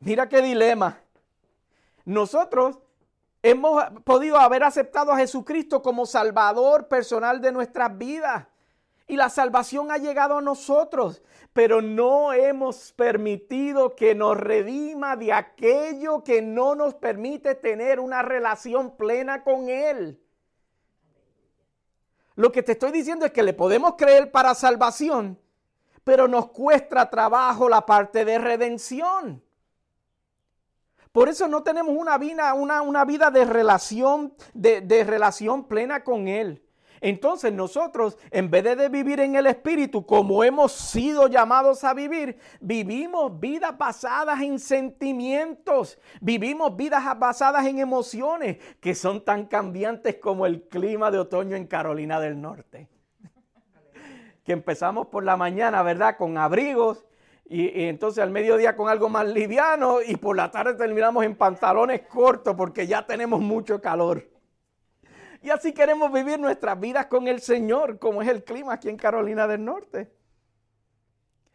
Mira 0.00 0.28
qué 0.28 0.42
dilema. 0.42 1.00
Nosotros 2.04 2.78
hemos 3.42 3.84
podido 4.04 4.38
haber 4.38 4.64
aceptado 4.64 5.12
a 5.12 5.18
Jesucristo 5.18 5.82
como 5.82 6.06
Salvador 6.06 6.88
personal 6.88 7.40
de 7.40 7.52
nuestras 7.52 7.96
vidas. 7.96 8.46
Y 9.06 9.16
la 9.16 9.30
salvación 9.30 9.90
ha 9.90 9.96
llegado 9.96 10.38
a 10.38 10.42
nosotros, 10.42 11.22
pero 11.54 11.80
no 11.80 12.34
hemos 12.34 12.92
permitido 12.92 13.96
que 13.96 14.14
nos 14.14 14.36
redima 14.36 15.16
de 15.16 15.32
aquello 15.32 16.22
que 16.22 16.42
no 16.42 16.74
nos 16.74 16.94
permite 16.94 17.54
tener 17.54 18.00
una 18.00 18.20
relación 18.20 18.96
plena 18.96 19.42
con 19.42 19.70
Él. 19.70 20.20
Lo 22.38 22.52
que 22.52 22.62
te 22.62 22.70
estoy 22.70 22.92
diciendo 22.92 23.26
es 23.26 23.32
que 23.32 23.42
le 23.42 23.52
podemos 23.52 23.96
creer 23.98 24.30
para 24.30 24.54
salvación, 24.54 25.36
pero 26.04 26.28
nos 26.28 26.50
cuesta 26.50 27.10
trabajo 27.10 27.68
la 27.68 27.84
parte 27.84 28.24
de 28.24 28.38
redención. 28.38 29.42
Por 31.10 31.28
eso 31.28 31.48
no 31.48 31.64
tenemos 31.64 31.96
una 31.96 32.16
vida, 32.16 32.54
una, 32.54 32.80
una 32.82 33.04
vida 33.04 33.32
de 33.32 33.44
relación, 33.44 34.34
de, 34.54 34.80
de 34.82 35.02
relación 35.02 35.66
plena 35.66 36.04
con 36.04 36.28
Él. 36.28 36.62
Entonces 37.00 37.52
nosotros, 37.52 38.18
en 38.30 38.50
vez 38.50 38.64
de 38.64 38.88
vivir 38.88 39.20
en 39.20 39.36
el 39.36 39.46
Espíritu 39.46 40.04
como 40.04 40.44
hemos 40.44 40.72
sido 40.72 41.28
llamados 41.28 41.84
a 41.84 41.94
vivir, 41.94 42.38
vivimos 42.60 43.38
vidas 43.38 43.76
basadas 43.76 44.40
en 44.40 44.58
sentimientos, 44.58 45.98
vivimos 46.20 46.76
vidas 46.76 47.18
basadas 47.18 47.66
en 47.66 47.78
emociones 47.78 48.58
que 48.80 48.94
son 48.94 49.24
tan 49.24 49.46
cambiantes 49.46 50.16
como 50.16 50.46
el 50.46 50.62
clima 50.62 51.10
de 51.10 51.18
otoño 51.18 51.56
en 51.56 51.66
Carolina 51.66 52.20
del 52.20 52.40
Norte. 52.40 52.88
Que 54.44 54.52
empezamos 54.52 55.08
por 55.08 55.24
la 55.24 55.36
mañana, 55.36 55.82
¿verdad? 55.82 56.16
Con 56.16 56.38
abrigos 56.38 57.04
y, 57.48 57.84
entonces 57.84 58.22
al 58.22 58.30
mediodía 58.30 58.76
con 58.76 58.88
algo 58.88 59.08
más 59.08 59.26
liviano 59.26 60.02
y 60.02 60.16
por 60.16 60.36
la 60.36 60.50
tarde 60.50 60.74
terminamos 60.74 61.24
en 61.24 61.34
pantalones 61.34 62.02
cortos 62.02 62.54
porque 62.54 62.86
ya 62.86 63.06
tenemos 63.06 63.40
mucho 63.40 63.80
calor. 63.80 64.37
Y 65.48 65.50
así 65.50 65.72
queremos 65.72 66.12
vivir 66.12 66.38
nuestras 66.38 66.78
vidas 66.78 67.06
con 67.06 67.26
el 67.26 67.40
Señor, 67.40 67.98
como 67.98 68.20
es 68.20 68.28
el 68.28 68.44
clima 68.44 68.74
aquí 68.74 68.90
en 68.90 68.98
Carolina 68.98 69.46
del 69.46 69.64
Norte. 69.64 70.12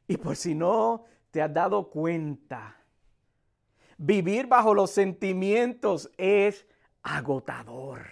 Y 0.08 0.18
por 0.18 0.36
si 0.36 0.56
no 0.56 1.06
te 1.30 1.44
has 1.44 1.54
dado 1.54 1.92
cuenta, 1.92 2.76
vivir 4.00 4.48
bajo 4.48 4.74
los 4.74 4.90
sentimientos 4.90 6.10
es 6.18 6.66
agotador. 7.04 8.08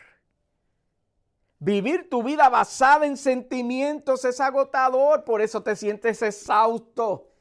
Vivir 1.58 2.12
tu 2.12 2.22
vida 2.22 2.48
basada 2.48 3.08
en 3.08 3.18
sentimientos 3.18 4.24
es 4.24 4.40
agotador, 4.40 5.24
por 5.24 5.42
eso 5.42 5.64
te 5.64 5.76
sientes 5.76 6.22
exhausto. 6.22 7.32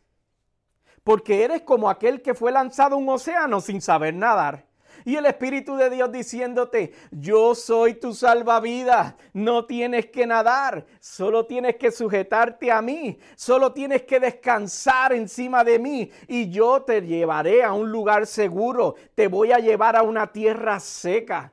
Porque 1.05 1.45
eres 1.45 1.61
como 1.61 1.91
aquel 1.91 2.23
que 2.23 2.33
fue 2.33 2.53
lanzado 2.53 2.95
a 2.95 2.99
un 2.99 3.09
océano 3.11 3.61
sin 3.61 3.83
saber 3.83 4.15
nadar. 4.15 4.70
Y 5.05 5.17
el 5.17 5.27
Espíritu 5.27 5.77
de 5.77 5.91
Dios 5.91 6.11
diciéndote, 6.13 6.93
yo 7.11 7.55
soy 7.55 7.95
tu 7.95 8.15
salvavidas, 8.15 9.15
no 9.33 9.65
tienes 9.65 10.07
que 10.07 10.27
nadar, 10.27 10.87
solo 11.01 11.47
tienes 11.47 11.77
que 11.77 11.91
sujetarte 11.91 12.71
a 12.71 12.83
mí, 12.83 13.19
solo 13.37 13.73
tienes 13.73 14.03
que 14.03 14.21
descansar 14.21 15.13
encima 15.13 15.65
de 15.65 15.79
mí 15.79 16.11
y 16.29 16.51
yo 16.51 16.83
te 16.83 17.01
llevaré 17.03 17.63
a 17.63 17.73
un 17.73 17.91
lugar 17.91 18.27
seguro, 18.27 18.95
te 19.15 19.29
voy 19.29 19.53
a 19.53 19.59
llevar 19.59 19.97
a 19.97 20.03
una 20.03 20.33
tierra 20.33 20.81
seca. 20.81 21.53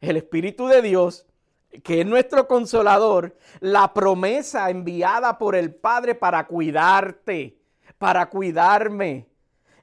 El 0.00 0.16
Espíritu 0.16 0.66
de 0.66 0.82
Dios 0.82 1.26
que 1.82 2.00
es 2.00 2.06
nuestro 2.06 2.48
consolador, 2.48 3.36
la 3.60 3.92
promesa 3.92 4.70
enviada 4.70 5.38
por 5.38 5.54
el 5.54 5.74
Padre 5.74 6.14
para 6.14 6.46
cuidarte, 6.46 7.58
para 7.98 8.28
cuidarme, 8.30 9.26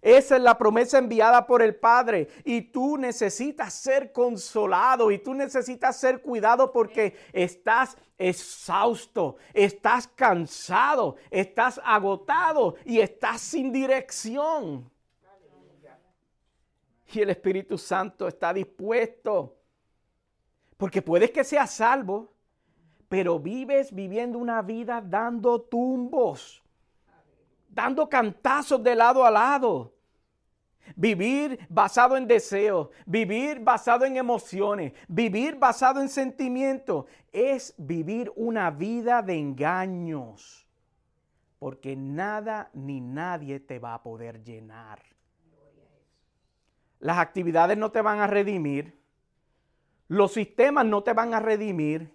esa 0.05 0.35
es 0.35 0.43
la 0.43 0.55
promesa 0.55 0.99
enviada 0.99 1.47
por 1.47 1.63
el 1.63 1.75
Padre. 1.75 2.27
Y 2.43 2.61
tú 2.61 2.95
necesitas 2.95 3.73
ser 3.73 4.11
consolado 4.11 5.09
y 5.09 5.17
tú 5.17 5.33
necesitas 5.33 5.97
ser 5.97 6.21
cuidado 6.21 6.71
porque 6.71 7.15
estás 7.33 7.97
exhausto, 8.15 9.37
estás 9.51 10.07
cansado, 10.07 11.15
estás 11.31 11.81
agotado 11.83 12.75
y 12.85 12.99
estás 12.99 13.41
sin 13.41 13.71
dirección. 13.71 14.91
Y 17.11 17.21
el 17.21 17.31
Espíritu 17.31 17.75
Santo 17.75 18.27
está 18.27 18.53
dispuesto. 18.53 19.57
Porque 20.77 21.01
puedes 21.01 21.31
que 21.31 21.43
seas 21.43 21.71
salvo, 21.71 22.31
pero 23.09 23.39
vives 23.39 23.91
viviendo 23.91 24.37
una 24.37 24.61
vida 24.61 25.01
dando 25.03 25.61
tumbos, 25.61 26.61
dando 27.67 28.07
cantazos 28.07 28.83
de 28.83 28.95
lado 28.95 29.25
a 29.25 29.31
lado. 29.31 29.94
Vivir 30.95 31.59
basado 31.69 32.17
en 32.17 32.27
deseos, 32.27 32.89
vivir 33.05 33.59
basado 33.59 34.05
en 34.05 34.17
emociones, 34.17 34.93
vivir 35.07 35.55
basado 35.55 36.01
en 36.01 36.09
sentimientos, 36.09 37.05
es 37.31 37.73
vivir 37.77 38.31
una 38.35 38.71
vida 38.71 39.21
de 39.21 39.35
engaños. 39.35 40.67
Porque 41.59 41.95
nada 41.95 42.69
ni 42.73 43.01
nadie 43.01 43.59
te 43.59 43.79
va 43.79 43.95
a 43.95 44.03
poder 44.03 44.43
llenar. 44.43 45.01
Las 46.99 47.17
actividades 47.17 47.77
no 47.77 47.91
te 47.91 48.01
van 48.01 48.19
a 48.19 48.27
redimir. 48.27 48.99
Los 50.07 50.33
sistemas 50.33 50.85
no 50.85 51.03
te 51.03 51.13
van 51.13 51.33
a 51.33 51.39
redimir. 51.39 52.13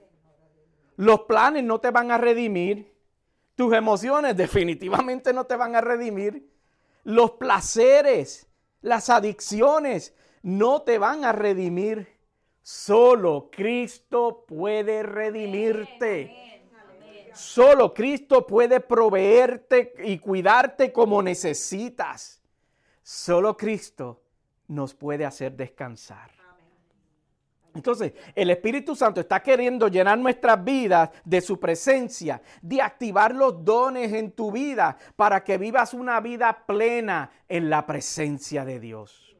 Los 0.97 1.23
planes 1.23 1.65
no 1.65 1.81
te 1.81 1.91
van 1.91 2.11
a 2.11 2.19
redimir. 2.19 2.95
Tus 3.55 3.73
emociones 3.75 4.37
definitivamente 4.37 5.33
no 5.33 5.45
te 5.45 5.57
van 5.57 5.77
a 5.77 5.81
redimir. 5.81 6.51
Los 7.05 7.33
placeres 7.33 8.50
las 8.83 9.11
adicciones 9.11 10.15
no 10.43 10.83
te 10.83 10.99
van 10.99 11.25
a 11.25 11.33
redimir. 11.33 12.09
Solo 12.63 13.51
Cristo 13.51 14.45
puede 14.47 15.03
redimirte. 15.03 16.69
Solo 17.35 17.95
Cristo 17.95 18.47
puede 18.47 18.81
proveerte 18.81 19.95
y 20.05 20.19
cuidarte 20.19 20.93
como 20.93 21.23
necesitas. 21.23 22.43
Solo 23.03 23.57
Cristo 23.57 24.23
nos 24.69 24.95
puede 24.95 25.25
hacer 25.25 25.53
descansar. 25.53 26.40
Entonces, 27.75 28.13
el 28.35 28.51
Espíritu 28.51 28.97
Santo 28.97 29.21
está 29.21 29.43
queriendo 29.43 29.89
llenar 29.89 30.19
nuestras 30.19 30.63
vidas 30.65 31.11
de 31.25 31.41
su 31.41 31.61
presencia, 31.61 32.43
de 32.61 32.83
activar 32.83 33.35
los 33.35 33.65
dones 33.65 34.13
en 34.13 34.33
tu 34.33 34.51
vida 34.51 34.97
para 35.17 35.45
que 35.45 35.57
vivas 35.57 35.95
una 35.95 36.21
vida 36.21 36.65
plena 36.67 37.31
en 37.49 37.71
la 37.71 37.87
presencia 37.87 38.65
de 38.65 38.81
Dios. 38.81 39.37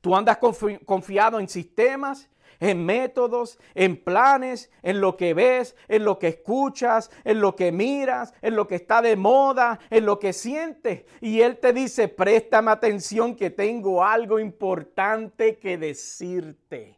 Tú 0.00 0.14
andas 0.14 0.38
confiado 0.84 1.40
en 1.40 1.48
sistemas, 1.48 2.28
en 2.60 2.84
métodos, 2.84 3.58
en 3.74 3.96
planes, 3.96 4.70
en 4.82 5.00
lo 5.00 5.16
que 5.16 5.34
ves, 5.34 5.76
en 5.88 6.04
lo 6.04 6.18
que 6.18 6.28
escuchas, 6.28 7.10
en 7.24 7.40
lo 7.40 7.56
que 7.56 7.72
miras, 7.72 8.32
en 8.42 8.56
lo 8.56 8.66
que 8.66 8.76
está 8.76 9.02
de 9.02 9.16
moda, 9.16 9.78
en 9.90 10.06
lo 10.06 10.18
que 10.18 10.32
sientes. 10.32 11.04
Y 11.20 11.40
Él 11.40 11.58
te 11.58 11.72
dice, 11.72 12.08
préstame 12.08 12.70
atención 12.70 13.34
que 13.34 13.50
tengo 13.50 14.04
algo 14.04 14.38
importante 14.38 15.58
que 15.58 15.78
decirte 15.78 16.95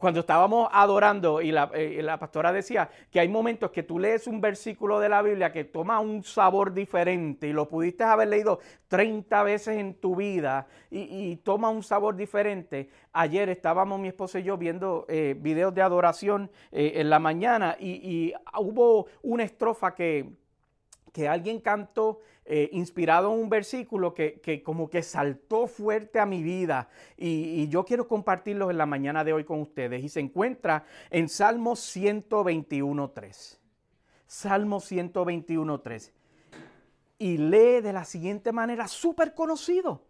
cuando 0.00 0.20
estábamos 0.20 0.70
adorando 0.72 1.42
y 1.42 1.50
eh, 1.50 2.00
la, 2.02 2.18
pastora 2.18 2.52
decía 2.52 2.88
que 3.10 3.20
hay 3.20 3.28
momentos 3.28 3.70
que 3.70 3.82
tú 3.82 3.98
lees 3.98 4.26
un 4.26 4.40
versículo 4.40 4.98
de 4.98 5.10
la 5.10 5.20
Biblia 5.20 5.52
que 5.52 5.64
toma 5.64 6.00
un 6.00 6.24
sabor 6.24 6.72
diferente 6.72 7.48
y 7.48 7.52
lo 7.52 7.68
pudiste 7.68 8.02
haber 8.02 8.28
leído 8.28 8.60
30 8.88 9.42
veces 9.42 9.76
en 9.78 9.92
tu 9.92 10.16
vida 10.16 10.66
y, 10.90 11.36
toma 11.44 11.68
un 11.68 11.82
sabor 11.82 12.16
diferente. 12.16 12.88
Ayer 13.12 13.50
estábamos 13.50 14.00
mi 14.00 14.08
esposo 14.08 14.38
y 14.38 14.42
yo 14.42 14.56
viendo 14.56 15.04
eh, 15.06 15.36
videos 15.38 15.74
de 15.74 15.82
adoración 15.82 16.50
eh, 16.72 16.92
en 16.94 17.10
la 17.10 17.18
mañana 17.18 17.76
y, 17.78 18.32
hubo 18.58 19.06
una 19.20 19.44
estrofa 19.44 19.94
que, 19.94 20.30
que 21.12 21.28
alguien 21.28 21.60
cantó 21.60 22.20
eh, 22.52 22.68
inspirado 22.72 23.32
en 23.32 23.38
un 23.38 23.48
versículo 23.48 24.12
que, 24.12 24.60
como 24.64 24.90
que 24.90 25.04
saltó 25.04 25.68
fuerte 25.68 26.18
a 26.18 26.26
mi 26.26 26.42
vida 26.42 26.88
y, 27.16 27.68
yo 27.68 27.84
quiero 27.84 28.08
compartirlo 28.08 28.72
en 28.72 28.76
la 28.76 28.86
mañana 28.86 29.22
de 29.22 29.32
hoy 29.32 29.44
con 29.44 29.60
ustedes 29.60 30.02
y 30.02 30.08
se 30.08 30.18
encuentra 30.18 30.84
en 31.10 31.28
Salmo 31.28 31.76
121.3. 31.76 33.56
Salmo 34.26 34.80
121.3. 34.80 36.10
Y 37.20 37.36
lee 37.38 37.82
de 37.82 37.92
la 37.92 38.04
siguiente 38.04 38.50
manera, 38.50 38.88
súper 38.88 39.32
conocido. 39.32 40.02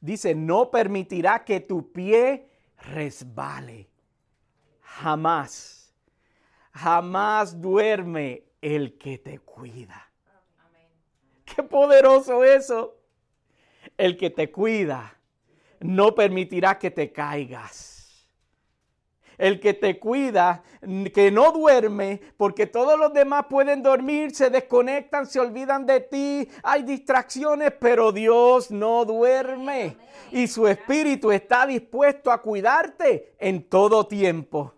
Dice, 0.00 0.36
no 0.36 0.70
permitirá 0.70 1.44
que 1.44 1.58
tu 1.58 1.90
pie 1.90 2.48
resbale. 2.78 3.88
Jamás, 4.82 5.92
jamás 6.70 7.60
duerme 7.60 8.44
el 8.60 8.96
que 8.98 9.18
te 9.18 9.40
cuida. 9.40 10.13
Qué 11.44 11.62
poderoso 11.62 12.44
eso. 12.44 12.96
El 13.96 14.16
que 14.16 14.30
te 14.30 14.50
cuida 14.50 15.18
no 15.80 16.14
permitirá 16.14 16.78
que 16.78 16.90
te 16.90 17.12
caigas. 17.12 17.94
El 19.36 19.58
que 19.58 19.74
te 19.74 19.98
cuida, 19.98 20.62
que 21.12 21.30
no 21.32 21.50
duerme, 21.50 22.20
porque 22.36 22.66
todos 22.66 22.98
los 22.98 23.12
demás 23.12 23.46
pueden 23.50 23.82
dormir, 23.82 24.34
se 24.34 24.48
desconectan, 24.48 25.26
se 25.26 25.40
olvidan 25.40 25.86
de 25.86 26.00
ti, 26.00 26.48
hay 26.62 26.84
distracciones, 26.84 27.72
pero 27.72 28.12
Dios 28.12 28.70
no 28.70 29.04
duerme. 29.04 29.96
Y 30.30 30.46
su 30.46 30.68
espíritu 30.68 31.32
está 31.32 31.66
dispuesto 31.66 32.30
a 32.30 32.40
cuidarte 32.40 33.34
en 33.38 33.68
todo 33.68 34.06
tiempo. 34.06 34.72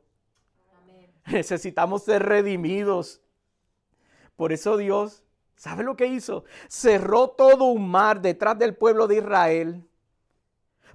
Necesitamos 1.26 2.04
ser 2.04 2.22
redimidos. 2.22 3.20
Por 4.36 4.52
eso 4.52 4.76
Dios 4.76 5.25
¿Sabe 5.56 5.82
lo 5.82 5.96
que 5.96 6.06
hizo? 6.06 6.44
Cerró 6.68 7.28
todo 7.28 7.64
un 7.64 7.88
mar 7.88 8.20
detrás 8.20 8.58
del 8.58 8.76
pueblo 8.76 9.06
de 9.06 9.16
Israel. 9.16 9.82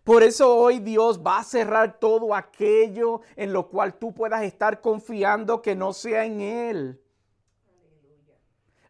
Por 0.03 0.23
eso 0.23 0.55
hoy 0.55 0.79
Dios 0.79 1.21
va 1.25 1.39
a 1.39 1.43
cerrar 1.43 1.99
todo 1.99 2.33
aquello 2.33 3.21
en 3.35 3.53
lo 3.53 3.67
cual 3.67 3.95
tú 3.95 4.13
puedas 4.13 4.43
estar 4.43 4.81
confiando 4.81 5.61
que 5.61 5.75
no 5.75 5.93
sea 5.93 6.25
en 6.25 6.41
Él. 6.41 7.01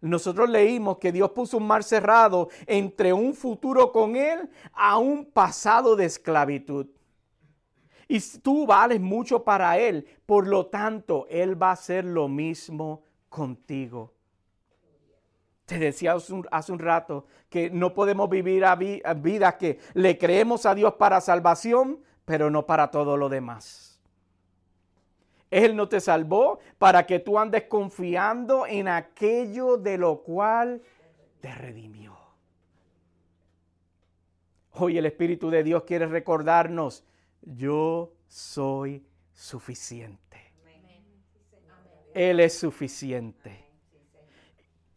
Nosotros 0.02 0.50
leímos 0.50 0.98
que 0.98 1.12
Dios 1.12 1.32
puso 1.32 1.58
un 1.58 1.68
mar 1.68 1.84
cerrado 1.84 2.50
entre 2.66 3.14
un 3.14 3.34
futuro 3.34 3.92
con 3.92 4.16
Él 4.16 4.50
a 4.74 4.98
un 4.98 5.26
pasado 5.26 5.96
de 5.96 6.06
esclavitud. 6.06 6.88
Y 8.08 8.20
tú 8.40 8.66
vales 8.66 9.00
mucho 9.00 9.44
para 9.44 9.78
Él. 9.78 10.06
Por 10.26 10.48
lo 10.48 10.66
tanto, 10.66 11.28
Él 11.30 11.62
va 11.62 11.70
a 11.70 11.74
hacer 11.74 12.04
lo 12.04 12.28
mismo 12.28 13.04
contigo. 13.30 14.14
Te 15.72 15.80
decía 15.80 16.18
hace 16.52 16.74
un, 16.74 16.80
rato 16.80 17.28
que 17.50 17.70
no 17.70 17.94
podemos 17.94 18.30
vivir 18.30 18.66
a, 18.66 18.76
vida 18.76 19.58
que 19.58 19.80
le 19.94 20.18
creemos 20.18 20.66
a 20.66 20.76
Dios 20.76 20.96
para 20.96 21.22
salvación, 21.22 22.04
pero 22.26 22.50
no 22.50 22.66
para 22.66 22.92
todo 22.92 23.16
lo 23.16 23.30
demás. 23.30 24.02
Él 25.50 25.78
no 25.78 25.88
te 25.88 26.02
salvó 26.02 26.60
para 26.78 27.06
que 27.06 27.20
tú 27.20 27.40
andes 27.40 27.64
confiando 27.70 28.68
en 28.68 28.90
aquello 28.90 29.78
de 29.78 29.98
lo 29.98 30.24
cual 30.24 30.82
te 31.40 31.56
redimió. 31.56 32.18
Hoy 34.74 34.98
el 34.98 35.06
Espíritu 35.06 35.50
de 35.50 35.64
Dios 35.64 35.84
quiere 35.84 36.06
recordarnos, 36.06 37.06
yo 37.44 38.12
soy 38.28 39.06
suficiente. 39.32 40.54
Él 42.14 42.42
es 42.42 42.60
suficiente. 42.60 43.71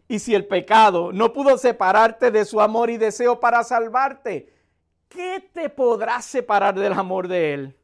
Y 0.06 0.18
si 0.18 0.34
el 0.34 0.46
pecado 0.46 1.12
no 1.12 1.32
pudo 1.32 1.56
separarte 1.56 2.30
de 2.30 2.44
su 2.44 2.60
amor 2.60 2.90
y 2.90 2.98
deseo 2.98 3.40
para 3.40 3.64
salvarte, 3.64 4.52
¿qué 5.08 5.48
te 5.52 5.70
podrá 5.70 6.20
separar 6.20 6.74
del 6.74 6.92
amor 6.92 7.28
de 7.28 7.54
Él? 7.54 7.76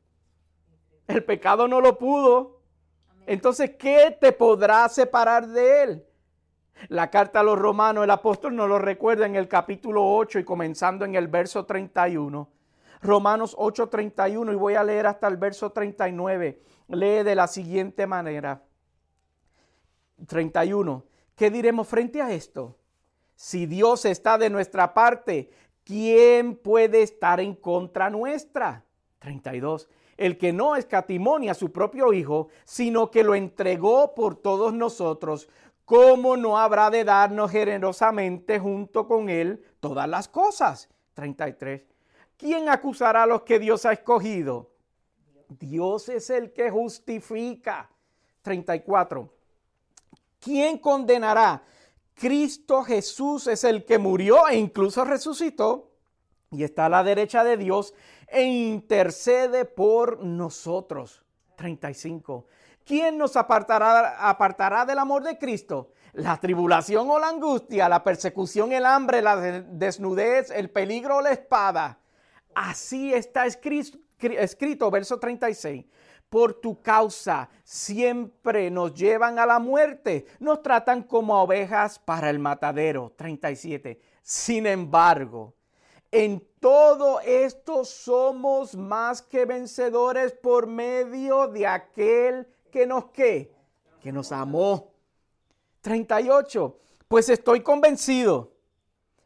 El 1.07 1.25
pecado 1.25 1.67
no 1.67 1.81
lo 1.81 1.99
pudo. 1.99 2.61
Entonces, 3.27 3.73
¿qué 3.79 4.17
te 4.21 4.33
podrá 4.33 4.89
separar 4.89 5.47
de 5.49 5.83
Él? 5.83 6.07
La 6.89 7.11
carta 7.11 7.41
a 7.41 7.43
los 7.43 7.59
romanos, 7.59 8.05
el 8.05 8.11
apóstol 8.11 8.57
nos 8.57 8.69
lo 8.69 8.79
recuerda 8.79 9.27
en 9.27 9.37
el 9.37 9.49
capítulo 9.49 10.05
8 10.17 10.39
y 10.39 10.45
comenzando 10.45 11.05
en 11.05 11.15
el 11.15 11.29
verso 11.29 11.65
31. 11.65 12.49
Romanos 13.03 13.55
8, 13.59 13.89
31 13.89 14.53
y 14.53 14.57
voy 14.57 14.75
a 14.75 14.85
leer 14.85 15.07
hasta 15.07 15.27
el 15.29 15.37
verso 15.37 15.71
39. 15.73 16.63
Lee 16.89 17.23
de 17.23 17.35
la 17.35 17.47
siguiente 17.47 18.07
manera. 18.07 18.63
31. 20.27 21.05
¿Qué 21.41 21.51
diremos 21.51 21.89
frente 21.89 22.21
a 22.21 22.35
esto? 22.35 22.77
Si 23.35 23.65
Dios 23.65 24.05
está 24.05 24.37
de 24.37 24.51
nuestra 24.51 24.93
parte, 24.93 25.49
¿quién 25.85 26.55
puede 26.55 27.01
estar 27.01 27.41
en 27.41 27.55
contra 27.55 28.11
nuestra? 28.11 28.85
32. 29.21 29.89
El 30.19 30.37
que 30.37 30.53
no 30.53 30.77
escatimonia 30.77 31.53
a 31.53 31.55
su 31.55 31.73
propio 31.73 32.13
Hijo, 32.13 32.49
sino 32.67 33.11
que 33.11 33.25
lo 33.25 33.35
entregó 33.35 34.15
por 34.15 34.37
todos 34.37 34.75
nosotros, 34.75 35.49
¿cómo 35.87 36.37
no 36.37 36.59
habrá 36.59 36.91
de 36.91 37.05
darnos 37.05 37.51
generosamente 37.51 38.59
junto 38.59 39.09
con 39.09 39.31
Él 39.31 39.65
todas 39.81 40.07
las 40.11 40.29
cosas? 40.29 40.91
33. 41.15 41.87
¿Quién 42.37 42.69
acusará 42.69 43.23
a 43.23 43.27
los 43.27 43.45
que 43.45 43.59
Dios 43.59 43.87
ha 43.87 43.95
escogido? 43.95 44.73
Dios 45.49 46.11
es 46.11 46.29
el 46.29 46.53
que 46.53 46.71
justifica. 46.71 47.89
34. 48.43 49.40
¿Quién 50.41 50.79
condenará? 50.79 51.63
Cristo 52.15 52.83
Jesús 52.83 53.47
es 53.47 53.65
el 53.65 53.85
que 53.85 53.99
murió 53.99 54.49
e 54.49 54.57
incluso 54.57 55.05
resucitó 55.05 55.91
y 56.51 56.65
está 56.65 56.87
a 56.87 56.89
la 56.89 57.05
derecha 57.05 57.45
de 57.45 57.57
Dios 57.57 57.95
e 58.27 58.43
intercede 58.43 59.65
por 59.65 60.23
nosotros. 60.25 61.25
35. 61.57 62.47
¿Quién 62.85 63.19
nos 63.19 63.37
apartará, 63.37 64.85
del 64.85 64.99
amor 64.99 65.23
de 65.23 65.39
Cristo? 65.39 65.93
La 66.13 66.37
tribulación 66.39 67.09
o 67.09 67.19
la 67.19 67.29
angustia, 67.29 67.89
la 67.89 68.03
persecución, 68.03 68.73
el 68.73 68.85
hambre, 68.85 69.23
la 69.23 69.37
desnudez, 69.37 70.51
el 70.51 70.71
peligro 70.71 71.19
o 71.19 71.23
la 71.23 71.31
espada. 71.31 72.01
Así 72.55 73.15
está 73.15 73.47
escrito, 73.47 73.99
escrito 74.19 74.91
verso 74.91 75.19
36 75.21 75.85
por 76.31 76.55
tu 76.55 76.81
causa 76.81 77.51
siempre 77.65 78.71
nos 78.71 78.95
llevan 78.95 79.39
a 79.39 79.47
la 79.47 79.59
muerte, 79.59 80.27
nos 80.39 80.63
tratan 80.63 81.03
como 81.03 81.43
ovejas 81.43 81.99
para 81.99 82.31
el 82.31 82.39
matadero. 82.39 83.13
37. 83.17 84.01
Sin 84.23 84.67
embargo, 84.67 85.55
en 86.13 86.47
todo 86.61 87.21
esto 87.21 87.85
somos 87.85 88.77
más 88.77 89.21
que 89.23 89.45
vencedores 89.45 90.33
por 90.33 90.67
medio 90.67 91.49
de 91.49 91.67
aquel 91.67 92.47
que 92.71 92.87
nos 92.87 93.07
que, 93.07 93.53
que 94.01 94.13
nos 94.13 94.31
amó. 94.31 94.93
38. 95.81 96.79
Pues 97.09 97.29
estoy 97.29 97.61
convencido 97.61 98.53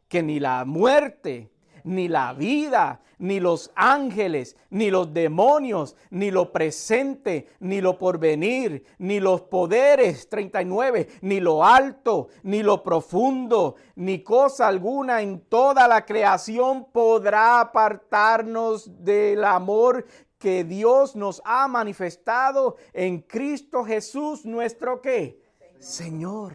que 0.09 0.23
ni 0.23 0.41
la 0.41 0.65
muerte, 0.65 1.51
ni 1.85 2.09
la 2.09 2.33
vida, 2.33 3.01
ni 3.19 3.41
los 3.41 3.71
ángeles, 3.75 4.57
ni 4.71 4.91
los 4.91 5.13
demonios, 5.15 5.97
ni 6.11 6.31
lo 6.31 6.53
presente, 6.53 7.49
ni 7.61 7.81
lo 7.81 7.99
porvenir, 7.99 8.85
ni 8.99 9.21
los 9.21 9.43
poderes, 9.43 10.29
39, 10.29 11.09
ni 11.23 11.41
lo 11.41 11.65
alto, 11.65 12.29
ni 12.43 12.63
lo 12.63 12.83
profundo, 12.83 13.77
ni 13.97 14.23
cosa 14.23 14.69
alguna 14.69 15.23
en 15.23 15.41
toda 15.41 15.87
la 15.87 16.05
creación 16.05 16.87
podrá 16.91 17.61
apartarnos 17.61 19.05
del 19.05 19.45
amor 19.45 20.07
que 20.39 20.65
Dios 20.65 21.17
nos 21.17 21.41
ha 21.45 21.69
manifestado 21.69 22.77
en 22.93 23.21
Cristo 23.21 23.85
Jesús, 23.85 24.45
nuestro 24.45 25.01
qué? 25.01 25.41
Señor. 25.79 26.55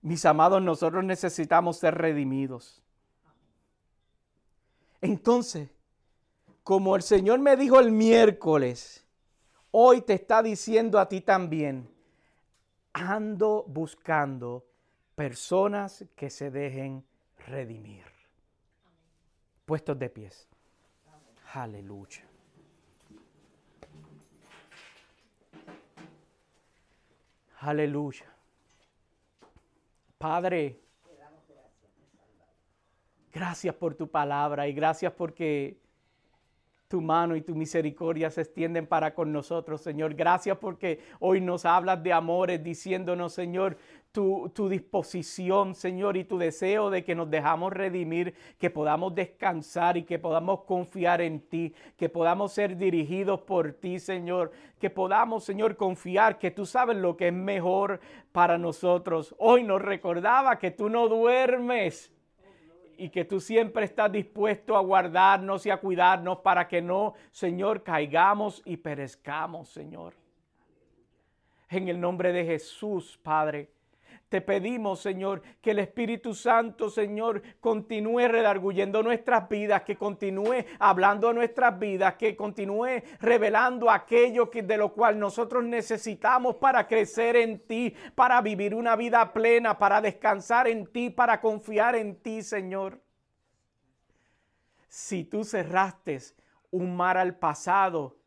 Mis 0.00 0.24
amados, 0.24 0.62
nosotros 0.62 1.04
necesitamos 1.04 1.76
ser 1.76 1.94
redimidos. 1.94 2.82
Entonces, 5.00 5.68
como 6.62 6.96
el 6.96 7.02
Señor 7.02 7.38
me 7.38 7.56
dijo 7.56 7.80
el 7.80 7.92
miércoles, 7.92 9.06
hoy 9.70 10.02
te 10.02 10.14
está 10.14 10.42
diciendo 10.42 10.98
a 10.98 11.08
ti 11.08 11.20
también, 11.20 11.88
ando 12.92 13.64
buscando 13.66 14.66
personas 15.14 16.04
que 16.14 16.30
se 16.30 16.50
dejen 16.50 17.04
redimir. 17.46 18.04
Puestos 19.64 19.98
de 19.98 20.10
pies. 20.10 20.48
Aleluya. 21.54 22.24
Aleluya. 27.60 28.26
Padre, 30.16 30.80
Gracias 33.38 33.72
por 33.76 33.94
tu 33.94 34.08
palabra 34.08 34.66
y 34.66 34.72
gracias 34.72 35.12
porque 35.12 35.78
tu 36.88 37.00
mano 37.00 37.36
y 37.36 37.40
tu 37.40 37.54
misericordia 37.54 38.30
se 38.30 38.40
extienden 38.40 38.84
para 38.84 39.14
con 39.14 39.32
nosotros, 39.32 39.80
Señor. 39.80 40.14
Gracias 40.14 40.58
porque 40.58 40.98
hoy 41.20 41.40
nos 41.40 41.64
hablas 41.64 42.02
de 42.02 42.12
amores, 42.12 42.64
diciéndonos, 42.64 43.32
Señor, 43.32 43.78
tu, 44.10 44.50
tu, 44.52 44.68
disposición, 44.68 45.76
Señor, 45.76 46.16
y 46.16 46.24
tu 46.24 46.36
deseo 46.36 46.90
de 46.90 47.04
que 47.04 47.14
nos 47.14 47.30
dejamos 47.30 47.72
redimir, 47.72 48.34
que 48.58 48.70
podamos 48.70 49.14
descansar 49.14 49.96
y 49.96 50.02
que 50.02 50.18
podamos 50.18 50.64
confiar 50.64 51.20
en 51.20 51.38
ti, 51.38 51.72
que 51.96 52.08
podamos 52.08 52.52
ser 52.52 52.76
dirigidos 52.76 53.42
por 53.42 53.72
ti, 53.74 54.00
Señor, 54.00 54.50
que 54.80 54.90
podamos, 54.90 55.44
Señor, 55.44 55.76
confiar 55.76 56.40
que 56.40 56.50
tú 56.50 56.66
sabes 56.66 56.96
lo 56.96 57.16
que 57.16 57.28
es 57.28 57.34
mejor 57.34 58.00
para 58.32 58.58
nosotros. 58.58 59.32
Hoy 59.38 59.62
nos 59.62 59.80
recordaba 59.80 60.58
que 60.58 60.72
tú 60.72 60.88
no 60.88 61.06
duermes 61.06 62.12
y 62.98 63.10
que 63.10 63.24
tú 63.24 63.40
siempre 63.40 63.84
estás 63.84 64.10
dispuesto 64.10 64.76
a 64.76 64.80
guardarnos 64.80 65.64
y 65.64 65.70
a 65.70 65.78
cuidarnos 65.78 66.38
para 66.38 66.66
que 66.66 66.82
no, 66.82 67.14
Señor, 67.30 67.84
caigamos 67.84 68.60
y 68.64 68.76
perezcamos, 68.76 69.68
Señor. 69.68 70.14
En 71.70 71.86
el 71.88 72.00
nombre 72.00 72.32
de 72.32 72.44
Jesús, 72.44 73.18
Padre. 73.22 73.70
Te 74.28 74.42
pedimos, 74.42 75.00
Señor, 75.00 75.40
que 75.62 75.70
el 75.70 75.78
Espíritu 75.78 76.34
Santo, 76.34 76.90
Señor, 76.90 77.40
continúe 77.60 78.28
redarguyendo 78.28 79.02
nuestras 79.02 79.48
vidas, 79.48 79.82
que 79.84 79.96
continúe 79.96 80.66
hablando 80.78 81.30
a 81.30 81.32
nuestras 81.32 81.78
vidas, 81.78 82.16
que 82.16 82.36
continúe 82.36 83.02
revelando 83.20 83.90
aquello 83.90 84.50
que, 84.50 84.62
de 84.62 84.76
lo 84.76 84.92
cual 84.92 85.18
nosotros 85.18 85.64
necesitamos 85.64 86.56
para 86.56 86.86
crecer 86.86 87.36
en 87.36 87.60
ti, 87.60 87.94
para 88.14 88.42
vivir 88.42 88.74
una 88.74 88.96
vida 88.96 89.32
plena, 89.32 89.78
para 89.78 90.02
descansar 90.02 90.68
en 90.68 90.86
ti, 90.86 91.08
para 91.08 91.40
confiar 91.40 91.96
en 91.96 92.16
ti, 92.16 92.42
Señor. 92.42 93.00
Si 94.88 95.24
tú 95.24 95.42
cerraste 95.42 96.18
un 96.70 96.94
mar 96.94 97.16
al 97.16 97.38
pasado, 97.38 98.17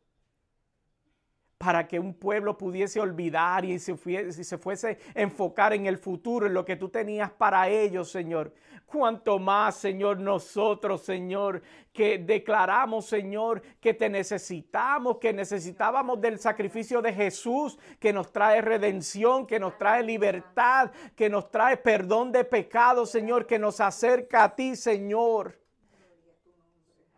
para 1.61 1.87
que 1.87 1.99
un 1.99 2.15
pueblo 2.15 2.57
pudiese 2.57 2.99
olvidar 2.99 3.63
y 3.65 3.77
se, 3.77 3.95
fuese, 3.95 4.43
se 4.43 4.57
fuese 4.57 4.97
enfocar 5.13 5.73
en 5.73 5.85
el 5.85 5.99
futuro, 5.99 6.47
en 6.47 6.55
lo 6.55 6.65
que 6.65 6.75
tú 6.75 6.89
tenías 6.89 7.29
para 7.29 7.69
ellos, 7.69 8.09
Señor. 8.09 8.51
Cuanto 8.87 9.37
más, 9.37 9.75
Señor, 9.75 10.19
nosotros, 10.19 11.03
Señor, 11.03 11.61
que 11.93 12.17
declaramos, 12.17 13.05
Señor, 13.05 13.61
que 13.79 13.93
te 13.93 14.09
necesitamos, 14.09 15.19
que 15.19 15.33
necesitábamos 15.33 16.19
del 16.19 16.39
sacrificio 16.39 16.99
de 16.99 17.13
Jesús, 17.13 17.77
que 17.99 18.11
nos 18.11 18.31
trae 18.31 18.59
redención, 18.61 19.45
que 19.45 19.59
nos 19.59 19.77
trae 19.77 20.01
libertad, 20.01 20.89
que 21.15 21.29
nos 21.29 21.51
trae 21.51 21.77
perdón 21.77 22.31
de 22.31 22.43
pecados, 22.43 23.11
Señor, 23.11 23.45
que 23.45 23.59
nos 23.59 23.79
acerca 23.79 24.45
a 24.45 24.55
ti, 24.55 24.75
Señor. 24.75 25.61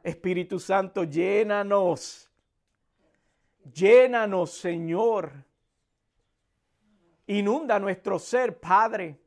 Espíritu 0.03 0.59
Santo, 0.59 1.05
llénanos. 1.05 2.29
Llénanos, 3.71 4.51
Señor. 4.51 5.31
Inunda 7.27 7.79
nuestro 7.79 8.19
ser, 8.19 8.59
Padre. 8.59 9.19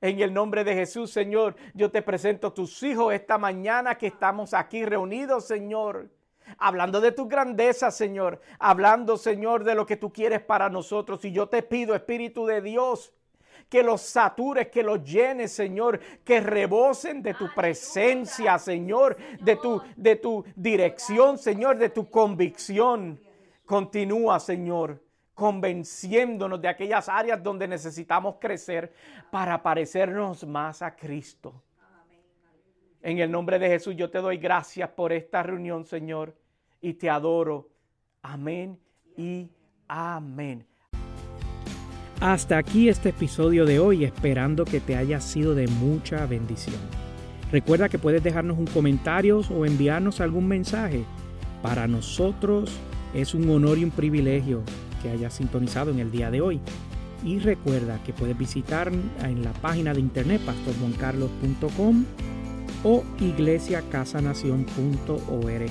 En 0.00 0.20
el 0.20 0.32
nombre 0.32 0.64
de 0.64 0.74
Jesús, 0.74 1.10
Señor, 1.10 1.54
yo 1.74 1.90
te 1.90 2.02
presento 2.02 2.48
a 2.48 2.54
tus 2.54 2.82
hijos 2.82 3.12
esta 3.12 3.36
mañana 3.36 3.96
que 3.96 4.06
estamos 4.06 4.54
aquí 4.54 4.84
reunidos, 4.84 5.46
Señor. 5.46 6.10
Hablando 6.58 7.00
de 7.00 7.12
tu 7.12 7.28
grandeza, 7.28 7.90
Señor. 7.90 8.40
Hablando, 8.58 9.16
Señor, 9.16 9.62
de 9.62 9.74
lo 9.74 9.86
que 9.86 9.96
tú 9.96 10.12
quieres 10.12 10.40
para 10.40 10.70
nosotros. 10.70 11.24
Y 11.24 11.32
yo 11.32 11.48
te 11.48 11.62
pido, 11.62 11.94
Espíritu 11.94 12.46
de 12.46 12.62
Dios, 12.62 13.12
que 13.70 13.82
los 13.84 14.02
satures, 14.02 14.68
que 14.68 14.82
los 14.82 15.02
llenes, 15.04 15.52
Señor, 15.52 16.00
que 16.24 16.40
rebosen 16.40 17.22
de 17.22 17.34
tu 17.34 17.48
presencia, 17.54 18.58
Señor, 18.58 19.16
de 19.40 19.56
tu, 19.56 19.80
de 19.96 20.16
tu 20.16 20.44
dirección, 20.56 21.38
Señor, 21.38 21.78
de 21.78 21.88
tu 21.88 22.10
convicción. 22.10 23.20
Continúa, 23.64 24.40
Señor, 24.40 25.00
convenciéndonos 25.34 26.60
de 26.60 26.66
aquellas 26.68 27.08
áreas 27.08 27.40
donde 27.40 27.68
necesitamos 27.68 28.36
crecer 28.40 28.92
para 29.30 29.62
parecernos 29.62 30.44
más 30.44 30.82
a 30.82 30.96
Cristo. 30.96 31.62
En 33.00 33.18
el 33.18 33.30
nombre 33.30 33.58
de 33.58 33.68
Jesús 33.68 33.94
yo 33.96 34.10
te 34.10 34.18
doy 34.18 34.36
gracias 34.36 34.90
por 34.90 35.12
esta 35.12 35.44
reunión, 35.44 35.86
Señor, 35.86 36.34
y 36.80 36.94
te 36.94 37.08
adoro. 37.08 37.68
Amén 38.20 38.78
y 39.16 39.48
amén. 39.86 40.69
Hasta 42.20 42.58
aquí 42.58 42.88
este 42.90 43.08
episodio 43.08 43.64
de 43.64 43.78
hoy, 43.78 44.04
esperando 44.04 44.66
que 44.66 44.78
te 44.78 44.94
haya 44.94 45.22
sido 45.22 45.54
de 45.54 45.66
mucha 45.68 46.26
bendición. 46.26 46.76
Recuerda 47.50 47.88
que 47.88 47.98
puedes 47.98 48.22
dejarnos 48.22 48.58
un 48.58 48.66
comentario 48.66 49.40
o 49.50 49.64
enviarnos 49.64 50.20
algún 50.20 50.46
mensaje. 50.46 51.06
Para 51.62 51.88
nosotros 51.88 52.72
es 53.14 53.32
un 53.32 53.48
honor 53.48 53.78
y 53.78 53.84
un 53.84 53.90
privilegio 53.90 54.62
que 55.02 55.08
hayas 55.08 55.32
sintonizado 55.32 55.90
en 55.90 55.98
el 55.98 56.10
día 56.10 56.30
de 56.30 56.42
hoy. 56.42 56.60
Y 57.24 57.38
recuerda 57.38 58.02
que 58.04 58.12
puedes 58.12 58.36
visitar 58.36 58.92
en 59.22 59.42
la 59.42 59.54
página 59.54 59.94
de 59.94 60.00
internet 60.00 60.42
pastorjuancarlos.com 60.44 62.04
o 62.84 63.02
iglesiacasanación.org. 63.18 65.70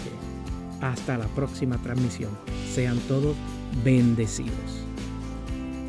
Hasta 0.82 1.16
la 1.16 1.28
próxima 1.28 1.78
transmisión. 1.78 2.32
Sean 2.74 2.98
todos 3.08 3.36
bendecidos. 3.84 4.79